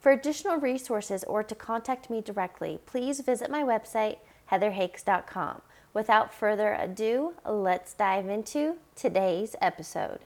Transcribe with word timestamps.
For 0.00 0.12
additional 0.12 0.56
resources 0.56 1.24
or 1.24 1.42
to 1.42 1.54
contact 1.54 2.08
me 2.08 2.22
directly, 2.22 2.78
please 2.86 3.20
visit 3.20 3.50
my 3.50 3.62
website, 3.62 4.16
heatherhakes.com. 4.50 5.60
Without 5.92 6.32
further 6.32 6.72
ado, 6.72 7.34
let's 7.44 7.92
dive 7.92 8.26
into 8.26 8.76
today's 8.96 9.56
episode. 9.60 10.20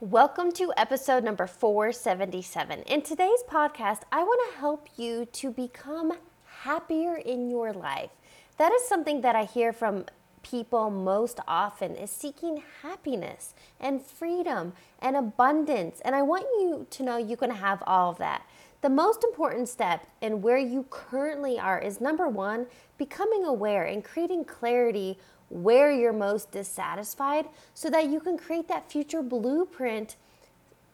Welcome 0.00 0.50
to 0.52 0.72
episode 0.76 1.22
number 1.22 1.46
477. 1.46 2.80
In 2.82 3.02
today's 3.02 3.44
podcast, 3.48 4.00
I 4.10 4.24
want 4.24 4.40
to 4.50 4.58
help 4.58 4.88
you 4.96 5.26
to 5.26 5.52
become 5.52 6.14
happier 6.62 7.14
in 7.14 7.48
your 7.48 7.72
life. 7.72 8.10
That 8.58 8.72
is 8.72 8.88
something 8.88 9.20
that 9.20 9.36
I 9.36 9.44
hear 9.44 9.72
from 9.72 10.06
people 10.42 10.90
most 10.90 11.38
often 11.46 11.94
is 11.94 12.10
seeking 12.10 12.62
happiness 12.82 13.54
and 13.80 14.02
freedom 14.02 14.72
and 14.98 15.16
abundance. 15.16 16.00
And 16.04 16.16
I 16.16 16.22
want 16.22 16.46
you 16.58 16.86
to 16.90 17.02
know 17.04 17.16
you 17.16 17.36
can 17.36 17.50
have 17.50 17.82
all 17.86 18.10
of 18.10 18.18
that. 18.18 18.42
The 18.82 18.90
most 18.90 19.22
important 19.22 19.68
step 19.68 20.08
in 20.20 20.42
where 20.42 20.58
you 20.58 20.86
currently 20.90 21.56
are 21.56 21.80
is 21.80 22.00
number 22.00 22.28
one, 22.28 22.66
becoming 22.98 23.44
aware 23.44 23.84
and 23.84 24.04
creating 24.04 24.44
clarity 24.44 25.18
where 25.50 25.92
you're 25.92 26.12
most 26.12 26.50
dissatisfied 26.50 27.46
so 27.74 27.88
that 27.90 28.08
you 28.08 28.18
can 28.18 28.36
create 28.36 28.66
that 28.66 28.90
future 28.90 29.22
blueprint 29.22 30.16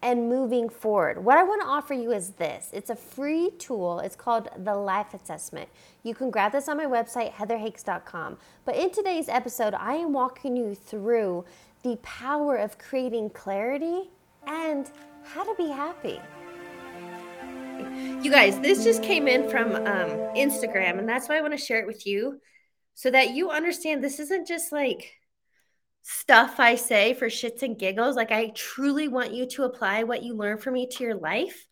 and 0.03 0.29
moving 0.29 0.69
forward. 0.69 1.25
What 1.25 1.39
I 1.39 1.43
want 1.43 1.63
to 1.63 1.67
offer 1.67 1.95
you 1.95 2.13
is 2.13 2.31
this 2.33 2.69
it's 2.75 2.91
a 2.91 2.95
free 2.95 3.53
tool. 3.59 4.01
It's 4.01 4.17
called 4.17 4.51
the 4.57 4.75
Life 4.75 5.15
Assessment. 5.15 5.71
You 6.03 6.15
can 6.15 6.31
grab 6.31 6.53
this 6.53 6.69
on 6.69 6.77
my 6.77 6.85
website, 6.85 7.33
heatherhakes.com. 7.33 8.37
But 8.67 8.77
in 8.77 8.91
today's 8.91 9.31
episode, 9.31 9.73
I 9.73 9.95
am 9.95 10.13
walking 10.13 10.59
you 10.59 10.75
through 10.75 11.47
the 11.83 11.97
power 12.03 12.57
of 12.57 12.77
creating 12.77 13.31
clarity 13.31 14.11
and 14.47 14.91
how 15.25 15.43
to 15.43 15.55
be 15.57 15.71
happy. 15.71 16.21
You 18.23 18.31
guys, 18.31 18.59
this 18.61 18.85
just 18.85 19.03
came 19.03 19.29
in 19.29 19.49
from 19.49 19.75
um, 19.75 20.11
Instagram, 20.37 20.99
and 20.99 21.09
that's 21.09 21.29
why 21.29 21.39
I 21.39 21.41
want 21.41 21.53
to 21.53 21.65
share 21.65 21.81
it 21.81 21.87
with 21.87 22.07
you 22.07 22.41
so 22.95 23.11
that 23.11 23.31
you 23.31 23.51
understand 23.51 24.03
this 24.03 24.19
isn't 24.19 24.49
just 24.49 24.73
like 24.73 25.13
stuff 26.03 26.59
I 26.59 26.75
say 26.75 27.15
for 27.15 27.29
shits 27.29 27.63
and 27.63 27.79
giggles. 27.79 28.17
Like, 28.17 28.33
I 28.33 28.53
truly 28.55 29.09
want 29.09 29.35
you 29.35 29.47
to 29.51 29.65
apply 29.65 30.03
what 30.03 30.23
you 30.23 30.35
learn 30.35 30.59
from 30.59 30.75
me 30.75 30.89
to 30.93 31.05
your 31.05 31.15
life. 31.15 31.67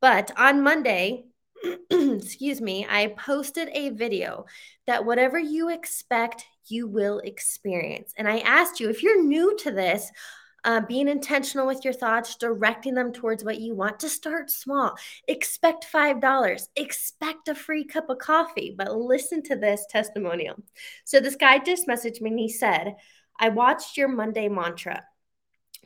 But 0.00 0.30
on 0.36 0.62
Monday, 0.62 1.24
excuse 1.90 2.60
me, 2.60 2.86
I 2.88 3.08
posted 3.08 3.68
a 3.72 3.90
video 3.90 4.46
that 4.86 5.04
whatever 5.04 5.38
you 5.38 5.68
expect, 5.68 6.44
you 6.66 6.88
will 6.88 7.18
experience. 7.18 8.12
And 8.16 8.28
I 8.28 8.38
asked 8.38 8.80
you 8.80 8.88
if 8.88 9.02
you're 9.02 9.22
new 9.22 9.56
to 9.58 9.70
this, 9.70 10.10
uh, 10.64 10.80
being 10.80 11.08
intentional 11.08 11.66
with 11.66 11.84
your 11.84 11.92
thoughts, 11.92 12.36
directing 12.36 12.94
them 12.94 13.12
towards 13.12 13.44
what 13.44 13.60
you 13.60 13.74
want 13.74 13.98
to 14.00 14.08
start 14.08 14.50
small. 14.50 14.96
Expect 15.26 15.86
$5, 15.92 16.62
expect 16.76 17.48
a 17.48 17.54
free 17.54 17.84
cup 17.84 18.08
of 18.08 18.18
coffee, 18.18 18.74
but 18.76 18.96
listen 18.96 19.42
to 19.44 19.56
this 19.56 19.84
testimonial. 19.90 20.56
So, 21.04 21.20
this 21.20 21.36
guy 21.36 21.58
just 21.58 21.88
messaged 21.88 22.20
me 22.20 22.30
and 22.30 22.38
he 22.38 22.48
said, 22.48 22.94
I 23.38 23.48
watched 23.48 23.96
your 23.96 24.08
Monday 24.08 24.48
mantra. 24.48 25.02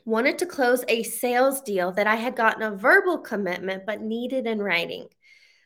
Wanted 0.05 0.37
to 0.39 0.45
close 0.45 0.85
a 0.87 1.03
sales 1.03 1.61
deal 1.61 1.91
that 1.93 2.07
I 2.07 2.15
had 2.15 2.35
gotten 2.35 2.61
a 2.61 2.75
verbal 2.75 3.17
commitment 3.17 3.83
but 3.85 4.01
needed 4.01 4.45
in 4.45 4.59
writing. 4.59 5.07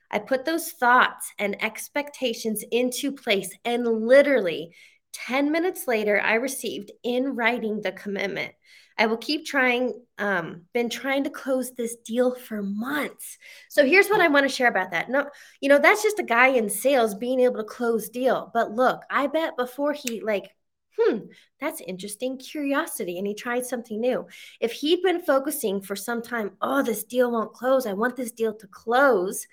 I 0.09 0.19
put 0.19 0.45
those 0.45 0.71
thoughts 0.71 1.31
and 1.37 1.61
expectations 1.63 2.63
into 2.71 3.11
place, 3.11 3.55
and 3.63 3.85
literally 3.85 4.73
10 5.13 5.51
minutes 5.51 5.87
later, 5.87 6.19
I 6.19 6.35
received 6.35 6.91
in 7.03 7.35
writing 7.35 7.81
the 7.81 7.91
commitment. 7.91 8.53
I 8.97 9.05
will 9.07 9.17
keep 9.17 9.45
trying, 9.45 9.93
um, 10.17 10.63
been 10.73 10.89
trying 10.89 11.23
to 11.23 11.29
close 11.29 11.71
this 11.71 11.95
deal 11.97 12.35
for 12.35 12.61
months. 12.61 13.37
So 13.69 13.85
here's 13.85 14.09
what 14.09 14.21
I 14.21 14.27
want 14.27 14.47
to 14.47 14.55
share 14.55 14.67
about 14.67 14.91
that. 14.91 15.09
No, 15.09 15.29
you 15.59 15.69
know, 15.69 15.79
that's 15.79 16.03
just 16.03 16.19
a 16.19 16.23
guy 16.23 16.47
in 16.47 16.69
sales 16.69 17.15
being 17.15 17.39
able 17.41 17.57
to 17.57 17.63
close 17.63 18.09
deal. 18.09 18.51
But 18.53 18.71
look, 18.71 19.01
I 19.09 19.27
bet 19.27 19.57
before 19.57 19.93
he 19.93 20.21
like, 20.21 20.49
hmm, 20.97 21.19
that's 21.59 21.81
interesting 21.81 22.37
curiosity. 22.37 23.17
And 23.17 23.25
he 23.25 23.33
tried 23.33 23.65
something 23.65 23.99
new. 23.99 24.27
If 24.59 24.71
he'd 24.73 25.01
been 25.01 25.21
focusing 25.21 25.81
for 25.81 25.95
some 25.95 26.21
time, 26.21 26.51
oh, 26.61 26.83
this 26.83 27.03
deal 27.03 27.31
won't 27.31 27.53
close. 27.53 27.85
I 27.85 27.93
want 27.93 28.15
this 28.15 28.31
deal 28.31 28.53
to 28.55 28.67
close. 28.67 29.47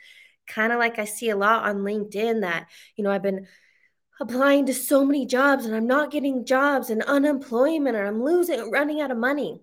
Kind 0.46 0.72
of 0.72 0.78
like 0.78 0.98
I 0.98 1.04
see 1.04 1.30
a 1.30 1.36
lot 1.36 1.64
on 1.64 1.78
LinkedIn 1.78 2.40
that, 2.40 2.66
you 2.96 3.04
know, 3.04 3.10
I've 3.10 3.22
been 3.22 3.46
applying 4.20 4.66
to 4.66 4.74
so 4.74 5.04
many 5.04 5.26
jobs 5.26 5.64
and 5.64 5.74
I'm 5.74 5.86
not 5.86 6.10
getting 6.10 6.44
jobs 6.44 6.90
and 6.90 7.02
unemployment 7.02 7.96
and 7.96 8.06
I'm 8.06 8.22
losing, 8.22 8.70
running 8.70 9.00
out 9.00 9.10
of 9.10 9.18
money. 9.18 9.60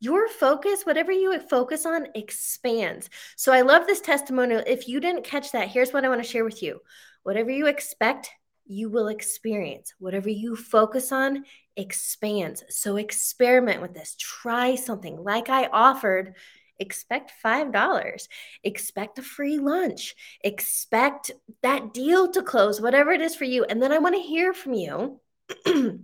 Your 0.00 0.28
focus, 0.28 0.82
whatever 0.82 1.12
you 1.12 1.38
focus 1.40 1.86
on, 1.86 2.08
expands. 2.14 3.08
So 3.36 3.52
I 3.52 3.62
love 3.62 3.86
this 3.86 4.00
testimonial. 4.00 4.62
If 4.66 4.88
you 4.88 5.00
didn't 5.00 5.24
catch 5.24 5.52
that, 5.52 5.68
here's 5.68 5.92
what 5.92 6.04
I 6.04 6.08
want 6.08 6.22
to 6.22 6.28
share 6.28 6.44
with 6.44 6.62
you. 6.62 6.80
Whatever 7.22 7.50
you 7.50 7.66
expect, 7.68 8.30
you 8.66 8.90
will 8.90 9.08
experience. 9.08 9.94
Whatever 9.98 10.28
you 10.28 10.56
focus 10.56 11.12
on 11.12 11.44
expands. 11.76 12.64
So 12.68 12.96
experiment 12.96 13.80
with 13.80 13.94
this. 13.94 14.16
Try 14.18 14.74
something 14.74 15.22
like 15.22 15.48
I 15.48 15.66
offered 15.66 16.34
expect 16.78 17.32
$5 17.44 18.28
expect 18.62 19.18
a 19.18 19.22
free 19.22 19.58
lunch. 19.58 20.14
Expect 20.42 21.30
that 21.62 21.92
deal 21.92 22.30
to 22.32 22.42
close 22.42 22.80
whatever 22.80 23.12
it 23.12 23.20
is 23.20 23.34
for 23.34 23.44
you. 23.44 23.64
And 23.64 23.82
then 23.82 23.92
i 23.92 23.98
want 23.98 24.14
to 24.14 24.20
hear 24.20 24.52
from 24.52 24.74
you. 24.74 25.20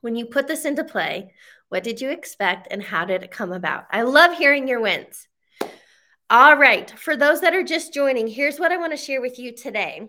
When 0.00 0.16
you 0.16 0.26
put 0.26 0.48
this 0.48 0.64
into 0.64 0.84
play 0.84 1.32
what 1.68 1.84
did 1.84 2.00
you 2.00 2.10
expect 2.10 2.68
and 2.70 2.82
how 2.82 3.06
did 3.06 3.22
it 3.22 3.30
come 3.30 3.52
about? 3.52 3.84
I 3.90 4.02
love 4.02 4.36
hearing 4.36 4.68
your 4.68 4.80
wins. 4.80 5.28
All 6.28 6.56
right 6.56 6.90
for 6.90 7.16
those 7.16 7.40
that 7.42 7.54
are 7.54 7.62
just 7.62 7.94
joining 7.94 8.26
here's 8.26 8.58
what 8.58 8.72
i 8.72 8.76
want 8.76 8.92
to 8.92 8.96
share 8.96 9.20
with 9.20 9.38
you 9.38 9.54
today. 9.54 10.08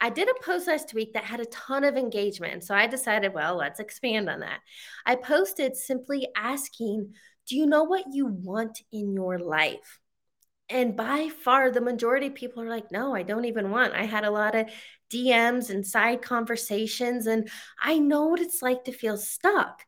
I 0.00 0.10
did 0.10 0.28
a 0.28 0.44
post 0.44 0.68
last 0.68 0.94
week 0.94 1.14
that 1.14 1.24
had 1.24 1.40
a 1.40 1.46
ton 1.46 1.82
of 1.82 1.96
engagement. 1.96 2.62
So 2.62 2.74
I 2.74 2.86
decided, 2.86 3.34
well, 3.34 3.56
let's 3.56 3.80
expand 3.80 4.30
on 4.30 4.40
that. 4.40 4.60
I 5.04 5.16
posted 5.16 5.76
simply 5.76 6.28
asking 6.36 7.14
do 7.48 7.56
you 7.56 7.66
know 7.66 7.84
what 7.84 8.04
you 8.12 8.26
want 8.26 8.82
in 8.92 9.12
your 9.12 9.38
life? 9.38 10.00
And 10.70 10.94
by 10.94 11.30
far, 11.30 11.70
the 11.70 11.80
majority 11.80 12.26
of 12.26 12.34
people 12.34 12.62
are 12.62 12.68
like, 12.68 12.92
no, 12.92 13.14
I 13.14 13.22
don't 13.22 13.46
even 13.46 13.70
want. 13.70 13.94
I 13.94 14.04
had 14.04 14.24
a 14.24 14.30
lot 14.30 14.54
of 14.54 14.68
DMs 15.10 15.70
and 15.70 15.86
side 15.86 16.20
conversations, 16.20 17.26
and 17.26 17.48
I 17.82 17.98
know 17.98 18.26
what 18.26 18.40
it's 18.40 18.60
like 18.60 18.84
to 18.84 18.92
feel 18.92 19.16
stuck. 19.16 19.82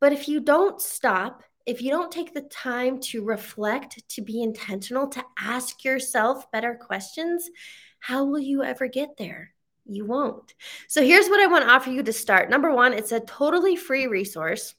But 0.00 0.12
if 0.12 0.26
you 0.26 0.40
don't 0.40 0.80
stop, 0.80 1.44
if 1.66 1.80
you 1.80 1.90
don't 1.90 2.10
take 2.10 2.34
the 2.34 2.42
time 2.42 2.98
to 3.00 3.24
reflect, 3.24 4.02
to 4.10 4.22
be 4.22 4.42
intentional, 4.42 5.08
to 5.08 5.24
ask 5.38 5.84
yourself 5.84 6.50
better 6.50 6.74
questions, 6.74 7.48
how 8.00 8.24
will 8.24 8.40
you 8.40 8.64
ever 8.64 8.88
get 8.88 9.16
there? 9.16 9.54
You 9.86 10.04
won't. 10.04 10.52
So 10.88 11.02
here's 11.02 11.28
what 11.28 11.40
I 11.40 11.46
want 11.46 11.64
to 11.64 11.70
offer 11.70 11.90
you 11.90 12.02
to 12.02 12.12
start. 12.12 12.50
Number 12.50 12.74
one, 12.74 12.92
it's 12.92 13.12
a 13.12 13.20
totally 13.20 13.76
free 13.76 14.08
resource. 14.08 14.74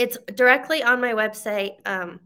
It's 0.00 0.16
directly 0.34 0.82
on 0.82 0.98
my 1.02 1.12
website. 1.12 1.72
Um, 1.84 2.20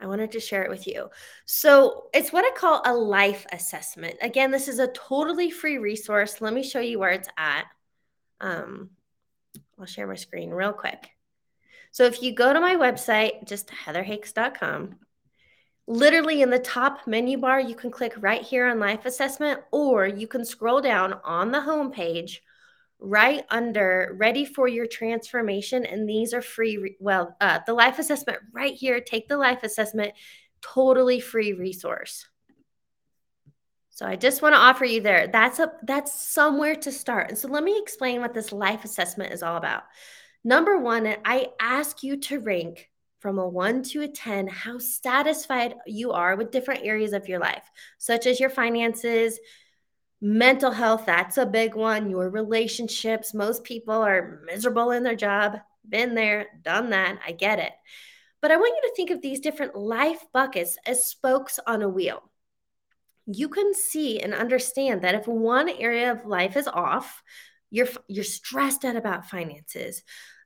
I 0.00 0.08
wanted 0.08 0.32
to 0.32 0.40
share 0.40 0.64
it 0.64 0.70
with 0.70 0.88
you. 0.88 1.08
So 1.46 2.06
it's 2.12 2.32
what 2.32 2.44
I 2.44 2.50
call 2.50 2.82
a 2.84 2.92
life 2.92 3.46
assessment. 3.52 4.16
Again, 4.22 4.50
this 4.50 4.66
is 4.66 4.80
a 4.80 4.88
totally 4.88 5.52
free 5.52 5.78
resource. 5.78 6.40
Let 6.40 6.52
me 6.52 6.64
show 6.64 6.80
you 6.80 6.98
where 6.98 7.12
it's 7.12 7.28
at. 7.38 7.66
Um, 8.40 8.90
I'll 9.78 9.86
share 9.86 10.08
my 10.08 10.16
screen 10.16 10.50
real 10.50 10.72
quick. 10.72 11.10
So 11.92 12.06
if 12.06 12.22
you 12.22 12.34
go 12.34 12.52
to 12.52 12.60
my 12.60 12.74
website, 12.74 13.46
just 13.46 13.68
heatherhakes.com, 13.68 14.96
literally 15.86 16.42
in 16.42 16.50
the 16.50 16.58
top 16.58 17.06
menu 17.06 17.38
bar, 17.38 17.60
you 17.60 17.76
can 17.76 17.92
click 17.92 18.14
right 18.18 18.42
here 18.42 18.66
on 18.66 18.80
life 18.80 19.06
assessment, 19.06 19.60
or 19.70 20.08
you 20.08 20.26
can 20.26 20.44
scroll 20.44 20.80
down 20.80 21.20
on 21.22 21.52
the 21.52 21.60
home 21.60 21.92
page 21.92 22.42
right 23.00 23.44
under 23.50 24.14
ready 24.18 24.44
for 24.44 24.66
your 24.66 24.86
transformation 24.86 25.86
and 25.86 26.08
these 26.08 26.34
are 26.34 26.42
free 26.42 26.96
well 26.98 27.36
uh, 27.40 27.60
the 27.66 27.74
life 27.74 27.98
assessment 27.98 28.38
right 28.52 28.74
here. 28.74 29.00
Take 29.00 29.28
the 29.28 29.36
life 29.36 29.62
assessment 29.62 30.12
totally 30.60 31.20
free 31.20 31.52
resource. 31.52 32.26
So 33.90 34.06
i 34.06 34.14
just 34.14 34.42
want 34.42 34.54
to 34.54 34.60
offer 34.60 34.84
you 34.84 35.00
there. 35.00 35.28
That's 35.28 35.58
a 35.58 35.72
that's 35.82 36.12
somewhere 36.12 36.76
to 36.76 36.92
start. 36.92 37.28
And 37.28 37.38
so 37.38 37.48
let 37.48 37.64
me 37.64 37.78
explain 37.78 38.20
what 38.20 38.34
this 38.34 38.52
life 38.52 38.84
assessment 38.84 39.32
is 39.32 39.42
all 39.42 39.56
about. 39.56 39.84
Number 40.44 40.78
one 40.78 41.16
i 41.24 41.48
ask 41.60 42.02
you 42.02 42.16
to 42.16 42.40
rank 42.40 42.88
from 43.20 43.38
a 43.38 43.48
one 43.48 43.82
to 43.82 44.02
a 44.02 44.08
10 44.08 44.46
how 44.46 44.78
satisfied 44.78 45.74
you 45.86 46.12
are 46.12 46.36
with 46.36 46.52
different 46.52 46.84
areas 46.84 47.12
of 47.12 47.28
your 47.28 47.40
life, 47.40 47.68
such 47.98 48.26
as 48.26 48.38
your 48.38 48.50
finances, 48.50 49.38
mental 50.20 50.70
health. 50.70 51.04
That's 51.06 51.38
a 51.38 51.46
big 51.46 51.74
one. 51.74 52.10
Your 52.10 52.30
relationships. 52.30 53.34
Most 53.34 53.64
people 53.64 53.94
are 53.94 54.40
miserable 54.46 54.90
in 54.90 55.02
their 55.02 55.16
job. 55.16 55.58
Been 55.88 56.14
there, 56.14 56.46
done 56.62 56.90
that. 56.90 57.18
I 57.26 57.32
get 57.32 57.58
it. 57.58 57.72
But 58.40 58.52
I 58.52 58.56
want 58.56 58.74
you 58.76 58.88
to 58.88 58.94
think 58.94 59.10
of 59.10 59.22
these 59.22 59.40
different 59.40 59.74
life 59.74 60.24
buckets 60.32 60.76
as 60.86 61.08
spokes 61.08 61.58
on 61.66 61.82
a 61.82 61.88
wheel. 61.88 62.22
You 63.26 63.48
can 63.48 63.74
see 63.74 64.20
and 64.20 64.32
understand 64.32 65.02
that 65.02 65.14
if 65.14 65.26
one 65.26 65.68
area 65.68 66.12
of 66.12 66.24
life 66.24 66.56
is 66.56 66.68
off, 66.68 67.22
you're 67.70 67.88
you're 68.06 68.24
stressed 68.24 68.84
out 68.84 68.96
about 68.96 69.28
finances. 69.28 70.02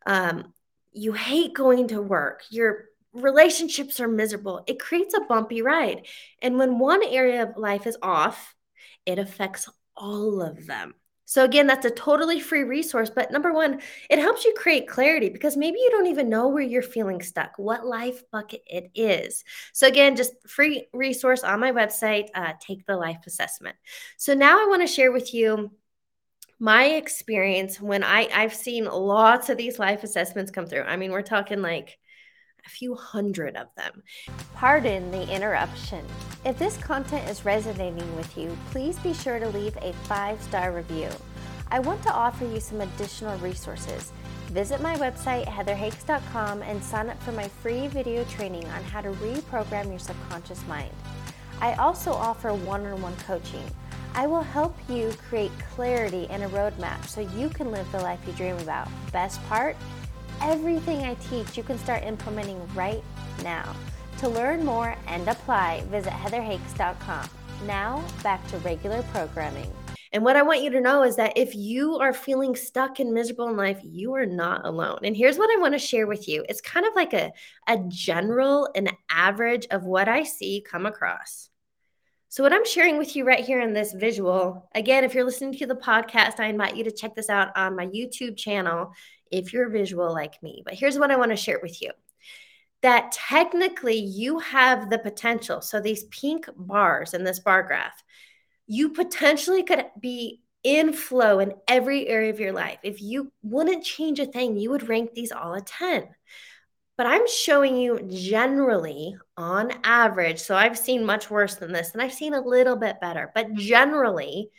Um, 0.06 0.52
you 0.92 1.12
hate 1.12 1.54
going 1.54 1.88
to 1.88 2.02
work. 2.02 2.42
Your 2.50 2.86
relationships 3.12 4.00
are 4.00 4.08
miserable. 4.08 4.64
It 4.66 4.80
creates 4.80 5.14
a 5.14 5.20
bumpy 5.20 5.62
ride. 5.62 6.06
And 6.40 6.58
when 6.58 6.78
one 6.78 7.02
area 7.04 7.42
of 7.42 7.56
life 7.56 7.86
is 7.86 7.96
off, 8.02 8.54
it 9.06 9.18
affects 9.18 9.68
all 9.96 10.42
of 10.42 10.66
them. 10.66 10.94
So, 11.24 11.44
again, 11.44 11.66
that's 11.66 11.86
a 11.86 11.90
totally 11.90 12.40
free 12.40 12.64
resource. 12.64 13.08
But 13.08 13.30
number 13.30 13.52
one, 13.52 13.80
it 14.10 14.18
helps 14.18 14.44
you 14.44 14.52
create 14.54 14.86
clarity 14.86 15.30
because 15.30 15.56
maybe 15.56 15.78
you 15.78 15.90
don't 15.90 16.08
even 16.08 16.28
know 16.28 16.48
where 16.48 16.62
you're 16.62 16.82
feeling 16.82 17.22
stuck, 17.22 17.52
what 17.56 17.86
life 17.86 18.22
bucket 18.30 18.62
it 18.66 18.90
is. 18.94 19.42
So, 19.72 19.86
again, 19.86 20.14
just 20.16 20.34
free 20.46 20.88
resource 20.92 21.42
on 21.42 21.60
my 21.60 21.72
website, 21.72 22.26
uh, 22.34 22.52
Take 22.60 22.84
the 22.84 22.96
Life 22.96 23.20
Assessment. 23.26 23.76
So, 24.18 24.34
now 24.34 24.62
I 24.62 24.68
want 24.68 24.82
to 24.82 24.86
share 24.86 25.10
with 25.12 25.32
you 25.32 25.70
my 26.58 26.84
experience 26.84 27.80
when 27.80 28.04
I, 28.04 28.28
I've 28.32 28.54
seen 28.54 28.84
lots 28.84 29.48
of 29.48 29.56
these 29.56 29.78
life 29.78 30.04
assessments 30.04 30.52
come 30.52 30.66
through. 30.66 30.82
I 30.82 30.96
mean, 30.96 31.12
we're 31.12 31.22
talking 31.22 31.62
like 31.62 31.98
a 32.66 32.70
few 32.70 32.94
hundred 32.94 33.56
of 33.56 33.68
them. 33.76 34.02
Pardon 34.54 35.10
the 35.10 35.28
interruption. 35.34 36.04
If 36.44 36.58
this 36.58 36.76
content 36.76 37.28
is 37.28 37.44
resonating 37.44 38.16
with 38.16 38.36
you, 38.36 38.56
please 38.70 38.98
be 38.98 39.14
sure 39.14 39.38
to 39.38 39.48
leave 39.48 39.76
a 39.76 39.92
five 40.04 40.42
star 40.42 40.72
review. 40.72 41.08
I 41.70 41.80
want 41.80 42.02
to 42.02 42.12
offer 42.12 42.44
you 42.44 42.60
some 42.60 42.80
additional 42.80 43.38
resources. 43.38 44.12
Visit 44.48 44.82
my 44.82 44.96
website, 44.96 45.46
heatherhakes.com, 45.46 46.62
and 46.62 46.84
sign 46.84 47.08
up 47.08 47.22
for 47.22 47.32
my 47.32 47.48
free 47.48 47.86
video 47.86 48.24
training 48.24 48.66
on 48.66 48.84
how 48.84 49.00
to 49.00 49.10
reprogram 49.12 49.88
your 49.88 49.98
subconscious 49.98 50.66
mind. 50.66 50.92
I 51.60 51.72
also 51.74 52.12
offer 52.12 52.52
one 52.52 52.84
on 52.84 53.00
one 53.00 53.16
coaching. 53.16 53.64
I 54.14 54.26
will 54.26 54.42
help 54.42 54.76
you 54.90 55.10
create 55.26 55.52
clarity 55.74 56.26
and 56.28 56.42
a 56.42 56.48
roadmap 56.48 57.06
so 57.06 57.22
you 57.22 57.48
can 57.48 57.70
live 57.70 57.90
the 57.92 58.00
life 58.00 58.20
you 58.26 58.34
dream 58.34 58.58
about. 58.58 58.88
Best 59.10 59.42
part? 59.44 59.74
Everything 60.44 61.04
I 61.04 61.14
teach 61.14 61.56
you 61.56 61.62
can 61.62 61.78
start 61.78 62.02
implementing 62.02 62.60
right 62.74 63.04
now. 63.44 63.76
To 64.18 64.28
learn 64.28 64.64
more 64.64 64.96
and 65.06 65.28
apply, 65.28 65.84
visit 65.88 66.12
heatherhakes.com. 66.12 67.30
Now, 67.64 68.04
back 68.24 68.44
to 68.48 68.58
regular 68.58 69.04
programming. 69.12 69.72
And 70.12 70.24
what 70.24 70.34
I 70.34 70.42
want 70.42 70.62
you 70.62 70.70
to 70.70 70.80
know 70.80 71.04
is 71.04 71.14
that 71.14 71.38
if 71.38 71.54
you 71.54 71.96
are 71.98 72.12
feeling 72.12 72.56
stuck 72.56 72.98
and 72.98 73.14
miserable 73.14 73.48
in 73.50 73.56
life, 73.56 73.78
you 73.84 74.14
are 74.14 74.26
not 74.26 74.66
alone. 74.66 74.98
And 75.04 75.16
here's 75.16 75.38
what 75.38 75.48
I 75.56 75.60
want 75.60 75.74
to 75.74 75.78
share 75.78 76.08
with 76.08 76.26
you 76.26 76.44
it's 76.48 76.60
kind 76.60 76.86
of 76.86 76.94
like 76.96 77.12
a, 77.12 77.30
a 77.68 77.78
general 77.86 78.68
an 78.74 78.88
average 79.10 79.66
of 79.70 79.84
what 79.84 80.08
I 80.08 80.24
see 80.24 80.60
come 80.68 80.86
across. 80.86 81.50
So, 82.30 82.42
what 82.42 82.52
I'm 82.52 82.66
sharing 82.66 82.98
with 82.98 83.14
you 83.14 83.24
right 83.24 83.44
here 83.44 83.60
in 83.60 83.74
this 83.74 83.92
visual, 83.92 84.68
again, 84.74 85.04
if 85.04 85.14
you're 85.14 85.24
listening 85.24 85.52
to 85.58 85.66
the 85.66 85.76
podcast, 85.76 86.40
I 86.40 86.46
invite 86.46 86.76
you 86.76 86.84
to 86.84 86.90
check 86.90 87.14
this 87.14 87.30
out 87.30 87.56
on 87.56 87.76
my 87.76 87.86
YouTube 87.86 88.36
channel 88.36 88.92
if 89.32 89.52
you're 89.52 89.68
visual 89.70 90.12
like 90.12 90.40
me. 90.42 90.62
But 90.64 90.74
here's 90.74 90.98
what 90.98 91.10
I 91.10 91.16
want 91.16 91.30
to 91.30 91.36
share 91.36 91.58
with 91.60 91.82
you 91.82 91.90
that 92.82 93.12
technically 93.12 93.96
you 93.96 94.40
have 94.40 94.90
the 94.90 94.98
potential. 94.98 95.60
So 95.62 95.80
these 95.80 96.04
pink 96.04 96.48
bars 96.56 97.14
in 97.14 97.24
this 97.24 97.38
bar 97.38 97.62
graph, 97.62 98.02
you 98.66 98.90
potentially 98.90 99.62
could 99.62 99.84
be 100.00 100.40
in 100.64 100.92
flow 100.92 101.38
in 101.38 101.54
every 101.68 102.08
area 102.08 102.30
of 102.30 102.40
your 102.40 102.52
life. 102.52 102.78
If 102.82 103.00
you 103.00 103.32
wouldn't 103.42 103.84
change 103.84 104.20
a 104.20 104.26
thing, 104.26 104.56
you 104.56 104.70
would 104.70 104.88
rank 104.88 105.14
these 105.14 105.32
all 105.32 105.54
a 105.54 105.60
10. 105.60 106.08
But 106.96 107.06
I'm 107.06 107.26
showing 107.26 107.76
you 107.76 108.00
generally 108.08 109.16
on 109.36 109.72
average. 109.82 110.38
So 110.40 110.54
I've 110.54 110.78
seen 110.78 111.04
much 111.04 111.30
worse 111.30 111.54
than 111.56 111.72
this, 111.72 111.92
and 111.92 112.02
I've 112.02 112.12
seen 112.12 112.34
a 112.34 112.40
little 112.40 112.76
bit 112.76 113.00
better. 113.00 113.32
But 113.34 113.54
generally, 113.54 114.50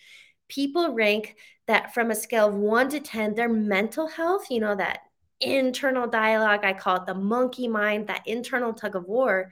people 0.50 0.94
rank 0.94 1.36
that 1.68 1.94
from 1.94 2.12
a 2.12 2.16
scale 2.16 2.50
of 2.50 2.56
one 2.56 2.90
to 2.90 3.00
10, 3.00 3.36
their 3.36 3.50
mental 3.50 4.08
health, 4.08 4.50
you 4.50 4.60
know, 4.60 4.76
that 4.76 5.00
internal 5.40 6.08
dialogue, 6.08 6.62
I 6.64 6.74
call 6.74 6.98
it 6.98 7.06
the 7.06 7.14
monkey 7.14 7.68
mind, 7.68 8.08
that 8.08 8.28
internal 8.28 8.74
tug 8.74 8.96
of 8.96 9.06
war, 9.06 9.52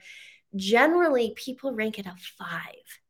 generally 0.56 1.32
people 1.36 1.72
rank 1.72 1.98
it 1.98 2.06
a 2.06 2.14
five. 2.38 3.00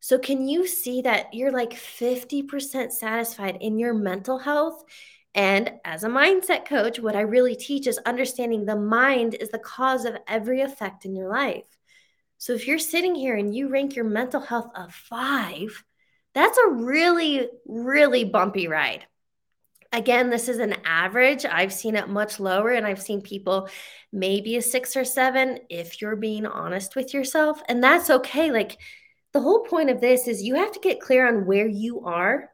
So, 0.00 0.18
can 0.18 0.48
you 0.48 0.66
see 0.66 1.02
that 1.02 1.34
you're 1.34 1.52
like 1.52 1.72
50% 1.72 2.92
satisfied 2.92 3.58
in 3.60 3.78
your 3.78 3.94
mental 3.94 4.38
health? 4.38 4.84
And 5.34 5.72
as 5.84 6.04
a 6.04 6.08
mindset 6.08 6.64
coach, 6.66 6.98
what 6.98 7.16
I 7.16 7.20
really 7.22 7.54
teach 7.54 7.86
is 7.86 7.98
understanding 8.06 8.64
the 8.64 8.76
mind 8.76 9.34
is 9.34 9.50
the 9.50 9.58
cause 9.58 10.04
of 10.04 10.16
every 10.26 10.62
effect 10.62 11.04
in 11.04 11.14
your 11.14 11.28
life. 11.28 11.64
So, 12.38 12.52
if 12.52 12.66
you're 12.66 12.78
sitting 12.78 13.14
here 13.14 13.36
and 13.36 13.54
you 13.54 13.68
rank 13.68 13.96
your 13.96 14.04
mental 14.04 14.40
health 14.40 14.70
a 14.74 14.88
five, 14.88 15.84
that's 16.34 16.58
a 16.58 16.70
really, 16.70 17.48
really 17.66 18.24
bumpy 18.24 18.68
ride. 18.68 19.06
Again, 19.92 20.28
this 20.28 20.48
is 20.48 20.58
an 20.58 20.76
average. 20.84 21.46
I've 21.46 21.72
seen 21.72 21.96
it 21.96 22.08
much 22.08 22.38
lower, 22.38 22.70
and 22.70 22.86
I've 22.86 23.00
seen 23.00 23.22
people 23.22 23.68
maybe 24.12 24.56
a 24.56 24.62
six 24.62 24.96
or 24.96 25.04
seven 25.04 25.60
if 25.70 26.00
you're 26.00 26.16
being 26.16 26.46
honest 26.46 26.94
with 26.94 27.14
yourself. 27.14 27.62
And 27.68 27.82
that's 27.82 28.10
okay. 28.10 28.50
Like 28.50 28.78
the 29.32 29.40
whole 29.40 29.64
point 29.64 29.90
of 29.90 30.00
this 30.00 30.28
is 30.28 30.42
you 30.42 30.56
have 30.56 30.72
to 30.72 30.80
get 30.80 31.00
clear 31.00 31.26
on 31.26 31.46
where 31.46 31.66
you 31.66 32.02
are 32.04 32.50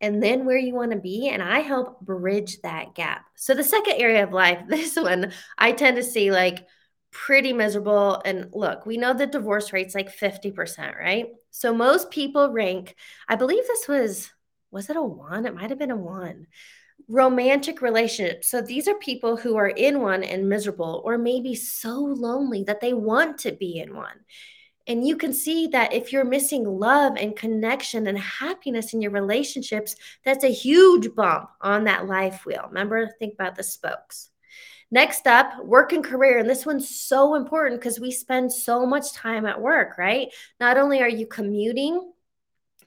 and 0.00 0.22
then 0.22 0.44
where 0.44 0.58
you 0.58 0.74
want 0.74 0.90
to 0.90 0.98
be. 0.98 1.28
And 1.28 1.42
I 1.42 1.60
help 1.60 2.00
bridge 2.00 2.60
that 2.62 2.94
gap. 2.94 3.24
So, 3.36 3.54
the 3.54 3.64
second 3.64 3.94
area 3.98 4.24
of 4.24 4.32
life, 4.32 4.62
this 4.68 4.96
one, 4.96 5.32
I 5.56 5.72
tend 5.72 5.96
to 5.96 6.02
see 6.02 6.30
like 6.30 6.66
pretty 7.10 7.52
miserable. 7.52 8.20
And 8.24 8.48
look, 8.52 8.84
we 8.84 8.96
know 8.96 9.14
the 9.14 9.26
divorce 9.26 9.72
rate's 9.72 9.94
like 9.94 10.14
50%, 10.14 10.98
right? 10.98 11.26
So 11.56 11.72
most 11.72 12.10
people 12.10 12.50
rank, 12.50 12.96
I 13.28 13.36
believe 13.36 13.64
this 13.68 13.86
was, 13.86 14.32
was 14.72 14.90
it 14.90 14.96
a 14.96 15.02
one? 15.02 15.46
It 15.46 15.54
might 15.54 15.70
have 15.70 15.78
been 15.78 15.92
a 15.92 15.96
one. 15.96 16.48
Romantic 17.08 17.80
relationships. 17.80 18.50
So 18.50 18.60
these 18.60 18.88
are 18.88 18.96
people 18.96 19.36
who 19.36 19.56
are 19.56 19.68
in 19.68 20.00
one 20.00 20.24
and 20.24 20.48
miserable, 20.48 21.00
or 21.04 21.16
maybe 21.16 21.54
so 21.54 21.94
lonely 21.94 22.64
that 22.64 22.80
they 22.80 22.92
want 22.92 23.38
to 23.38 23.52
be 23.52 23.78
in 23.78 23.94
one. 23.94 24.24
And 24.88 25.06
you 25.06 25.16
can 25.16 25.32
see 25.32 25.68
that 25.68 25.92
if 25.92 26.12
you're 26.12 26.24
missing 26.24 26.64
love 26.64 27.12
and 27.16 27.36
connection 27.36 28.08
and 28.08 28.18
happiness 28.18 28.92
in 28.92 29.00
your 29.00 29.12
relationships, 29.12 29.94
that's 30.24 30.42
a 30.42 30.52
huge 30.52 31.14
bump 31.14 31.50
on 31.60 31.84
that 31.84 32.08
life 32.08 32.44
wheel. 32.44 32.64
Remember, 32.66 33.08
think 33.20 33.34
about 33.34 33.54
the 33.54 33.62
spokes. 33.62 34.30
Next 34.90 35.26
up, 35.26 35.64
work 35.64 35.92
and 35.92 36.04
career. 36.04 36.38
And 36.38 36.48
this 36.48 36.66
one's 36.66 36.88
so 37.00 37.34
important 37.34 37.80
because 37.80 37.98
we 37.98 38.10
spend 38.10 38.52
so 38.52 38.86
much 38.86 39.12
time 39.12 39.46
at 39.46 39.60
work, 39.60 39.98
right? 39.98 40.28
Not 40.60 40.76
only 40.76 41.00
are 41.00 41.08
you 41.08 41.26
commuting, 41.26 42.12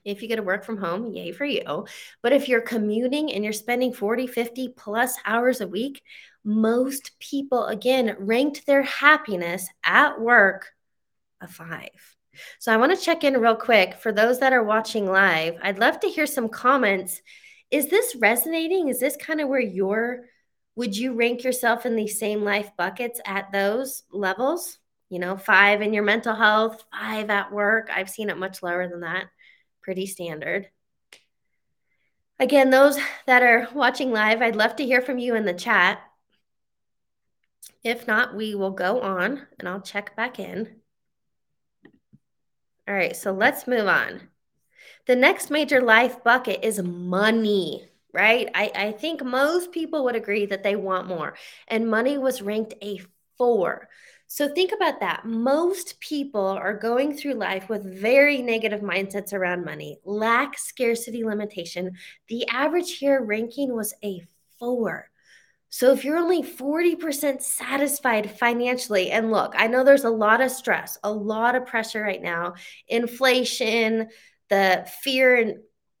if 0.04 0.22
you 0.22 0.28
get 0.28 0.36
to 0.36 0.42
work 0.42 0.64
from 0.64 0.78
home, 0.78 1.12
yay 1.12 1.32
for 1.32 1.44
you. 1.44 1.86
But 2.22 2.32
if 2.32 2.48
you're 2.48 2.60
commuting 2.60 3.32
and 3.32 3.44
you're 3.44 3.52
spending 3.52 3.92
40, 3.92 4.26
50 4.26 4.68
plus 4.76 5.16
hours 5.26 5.60
a 5.60 5.68
week, 5.68 6.02
most 6.44 7.18
people, 7.18 7.66
again, 7.66 8.16
ranked 8.18 8.64
their 8.66 8.82
happiness 8.82 9.68
at 9.84 10.20
work 10.20 10.72
a 11.40 11.48
five. 11.48 12.16
So 12.58 12.72
I 12.72 12.76
want 12.76 12.96
to 12.96 13.04
check 13.04 13.24
in 13.24 13.40
real 13.40 13.56
quick 13.56 13.94
for 13.94 14.12
those 14.12 14.40
that 14.40 14.52
are 14.52 14.62
watching 14.62 15.06
live. 15.06 15.56
I'd 15.62 15.78
love 15.78 16.00
to 16.00 16.08
hear 16.08 16.26
some 16.26 16.48
comments. 16.48 17.20
Is 17.70 17.88
this 17.88 18.16
resonating? 18.16 18.88
Is 18.88 19.00
this 19.00 19.16
kind 19.16 19.40
of 19.40 19.48
where 19.48 19.60
you're 19.60 20.24
would 20.78 20.96
you 20.96 21.12
rank 21.12 21.42
yourself 21.42 21.84
in 21.86 21.96
these 21.96 22.20
same 22.20 22.44
life 22.44 22.70
buckets 22.76 23.20
at 23.26 23.50
those 23.50 24.04
levels? 24.12 24.78
You 25.10 25.18
know, 25.18 25.36
five 25.36 25.82
in 25.82 25.92
your 25.92 26.04
mental 26.04 26.36
health, 26.36 26.84
five 26.92 27.30
at 27.30 27.50
work. 27.50 27.90
I've 27.92 28.08
seen 28.08 28.30
it 28.30 28.38
much 28.38 28.62
lower 28.62 28.86
than 28.86 29.00
that. 29.00 29.24
Pretty 29.82 30.06
standard. 30.06 30.68
Again, 32.38 32.70
those 32.70 32.96
that 33.26 33.42
are 33.42 33.66
watching 33.74 34.12
live, 34.12 34.40
I'd 34.40 34.54
love 34.54 34.76
to 34.76 34.84
hear 34.84 35.02
from 35.02 35.18
you 35.18 35.34
in 35.34 35.44
the 35.44 35.52
chat. 35.52 35.98
If 37.82 38.06
not, 38.06 38.36
we 38.36 38.54
will 38.54 38.70
go 38.70 39.00
on 39.00 39.48
and 39.58 39.68
I'll 39.68 39.80
check 39.80 40.14
back 40.14 40.38
in. 40.38 40.76
All 42.86 42.94
right, 42.94 43.16
so 43.16 43.32
let's 43.32 43.66
move 43.66 43.88
on. 43.88 44.28
The 45.08 45.16
next 45.16 45.50
major 45.50 45.80
life 45.80 46.22
bucket 46.22 46.60
is 46.62 46.80
money 46.80 47.88
right? 48.12 48.48
I, 48.54 48.70
I 48.74 48.92
think 48.92 49.22
most 49.24 49.72
people 49.72 50.04
would 50.04 50.16
agree 50.16 50.46
that 50.46 50.62
they 50.62 50.76
want 50.76 51.08
more. 51.08 51.34
And 51.66 51.90
money 51.90 52.18
was 52.18 52.42
ranked 52.42 52.74
a 52.82 53.00
four. 53.36 53.88
So 54.26 54.46
think 54.46 54.72
about 54.72 55.00
that. 55.00 55.24
Most 55.24 56.00
people 56.00 56.46
are 56.46 56.74
going 56.74 57.16
through 57.16 57.34
life 57.34 57.70
with 57.70 58.00
very 58.00 58.42
negative 58.42 58.80
mindsets 58.82 59.32
around 59.32 59.64
money, 59.64 59.98
lack 60.04 60.58
scarcity 60.58 61.24
limitation. 61.24 61.92
The 62.28 62.46
average 62.48 62.98
here 62.98 63.22
ranking 63.22 63.74
was 63.74 63.94
a 64.04 64.22
four. 64.58 65.10
So 65.70 65.92
if 65.92 66.04
you're 66.04 66.18
only 66.18 66.42
40% 66.42 67.42
satisfied 67.42 68.30
financially, 68.30 69.10
and 69.10 69.30
look, 69.30 69.54
I 69.56 69.66
know 69.66 69.84
there's 69.84 70.04
a 70.04 70.10
lot 70.10 70.40
of 70.40 70.50
stress, 70.50 70.98
a 71.02 71.12
lot 71.12 71.54
of 71.54 71.66
pressure 71.66 72.02
right 72.02 72.22
now, 72.22 72.54
inflation, 72.86 74.08
the 74.48 74.86
fear 75.02 75.36
and 75.36 75.58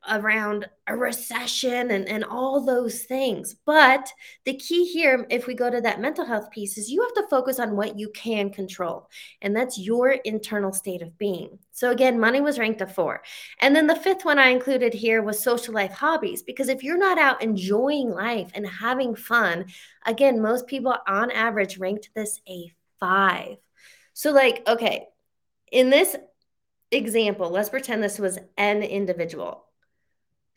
around 0.08 0.68
a 0.86 0.96
recession 0.96 1.90
and, 1.90 2.08
and 2.08 2.24
all 2.24 2.64
those 2.64 3.02
things. 3.02 3.56
But 3.66 4.10
the 4.44 4.54
key 4.54 4.84
here, 4.84 5.26
if 5.28 5.46
we 5.46 5.54
go 5.54 5.70
to 5.70 5.80
that 5.80 6.00
mental 6.00 6.24
health 6.24 6.50
piece, 6.50 6.78
is 6.78 6.90
you 6.90 7.02
have 7.02 7.14
to 7.14 7.28
focus 7.28 7.58
on 7.58 7.76
what 7.76 7.98
you 7.98 8.10
can 8.10 8.50
control, 8.50 9.08
and 9.42 9.54
that's 9.54 9.78
your 9.78 10.10
internal 10.10 10.72
state 10.72 11.02
of 11.02 11.18
being. 11.18 11.58
So, 11.72 11.90
again, 11.90 12.18
money 12.18 12.40
was 12.40 12.58
ranked 12.58 12.80
a 12.80 12.86
four. 12.86 13.22
And 13.60 13.74
then 13.74 13.86
the 13.86 13.96
fifth 13.96 14.24
one 14.24 14.38
I 14.38 14.48
included 14.48 14.94
here 14.94 15.22
was 15.22 15.40
social 15.40 15.74
life 15.74 15.92
hobbies, 15.92 16.42
because 16.42 16.68
if 16.68 16.82
you're 16.82 16.98
not 16.98 17.18
out 17.18 17.42
enjoying 17.42 18.10
life 18.10 18.50
and 18.54 18.66
having 18.66 19.14
fun, 19.14 19.66
again, 20.06 20.40
most 20.40 20.66
people 20.66 20.96
on 21.06 21.30
average 21.30 21.78
ranked 21.78 22.10
this 22.14 22.40
a 22.48 22.72
five. 22.98 23.56
So, 24.14 24.32
like, 24.32 24.62
okay, 24.66 25.06
in 25.70 25.90
this 25.90 26.16
example, 26.90 27.50
let's 27.50 27.68
pretend 27.68 28.02
this 28.02 28.18
was 28.18 28.38
an 28.56 28.82
individual 28.82 29.67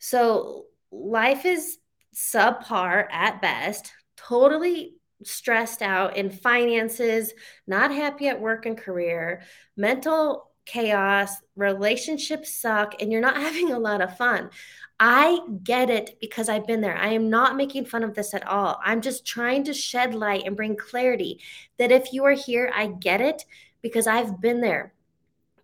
so 0.02 0.64
life 0.90 1.46
is 1.46 1.78
subpar 2.12 3.06
at 3.08 3.40
best, 3.40 3.92
totally 4.16 4.94
stressed 5.22 5.80
out 5.80 6.16
in 6.16 6.28
finances, 6.28 7.32
not 7.68 7.94
happy 7.94 8.26
at 8.26 8.40
work 8.40 8.66
and 8.66 8.76
career, 8.76 9.42
mental 9.76 10.50
chaos, 10.66 11.36
relationships 11.54 12.52
suck, 12.52 13.00
and 13.00 13.12
you're 13.12 13.20
not 13.20 13.36
having 13.46 13.70
a 13.70 13.78
lot 13.78 14.00
of 14.00 14.16
fun. 14.16 14.50
I 14.98 15.38
get 15.62 15.88
it 15.88 16.18
because 16.20 16.48
I've 16.48 16.66
been 16.66 16.80
there. 16.80 16.96
I 16.96 17.10
am 17.10 17.30
not 17.30 17.54
making 17.54 17.84
fun 17.84 18.02
of 18.02 18.14
this 18.14 18.34
at 18.34 18.44
all. 18.44 18.80
I'm 18.84 19.02
just 19.02 19.24
trying 19.24 19.62
to 19.64 19.72
shed 19.72 20.16
light 20.16 20.42
and 20.46 20.56
bring 20.56 20.74
clarity 20.76 21.38
that 21.78 21.92
if 21.92 22.12
you 22.12 22.24
are 22.24 22.32
here, 22.32 22.72
I 22.74 22.88
get 22.88 23.20
it 23.20 23.44
because 23.82 24.08
I've 24.08 24.40
been 24.40 24.60
there 24.60 24.94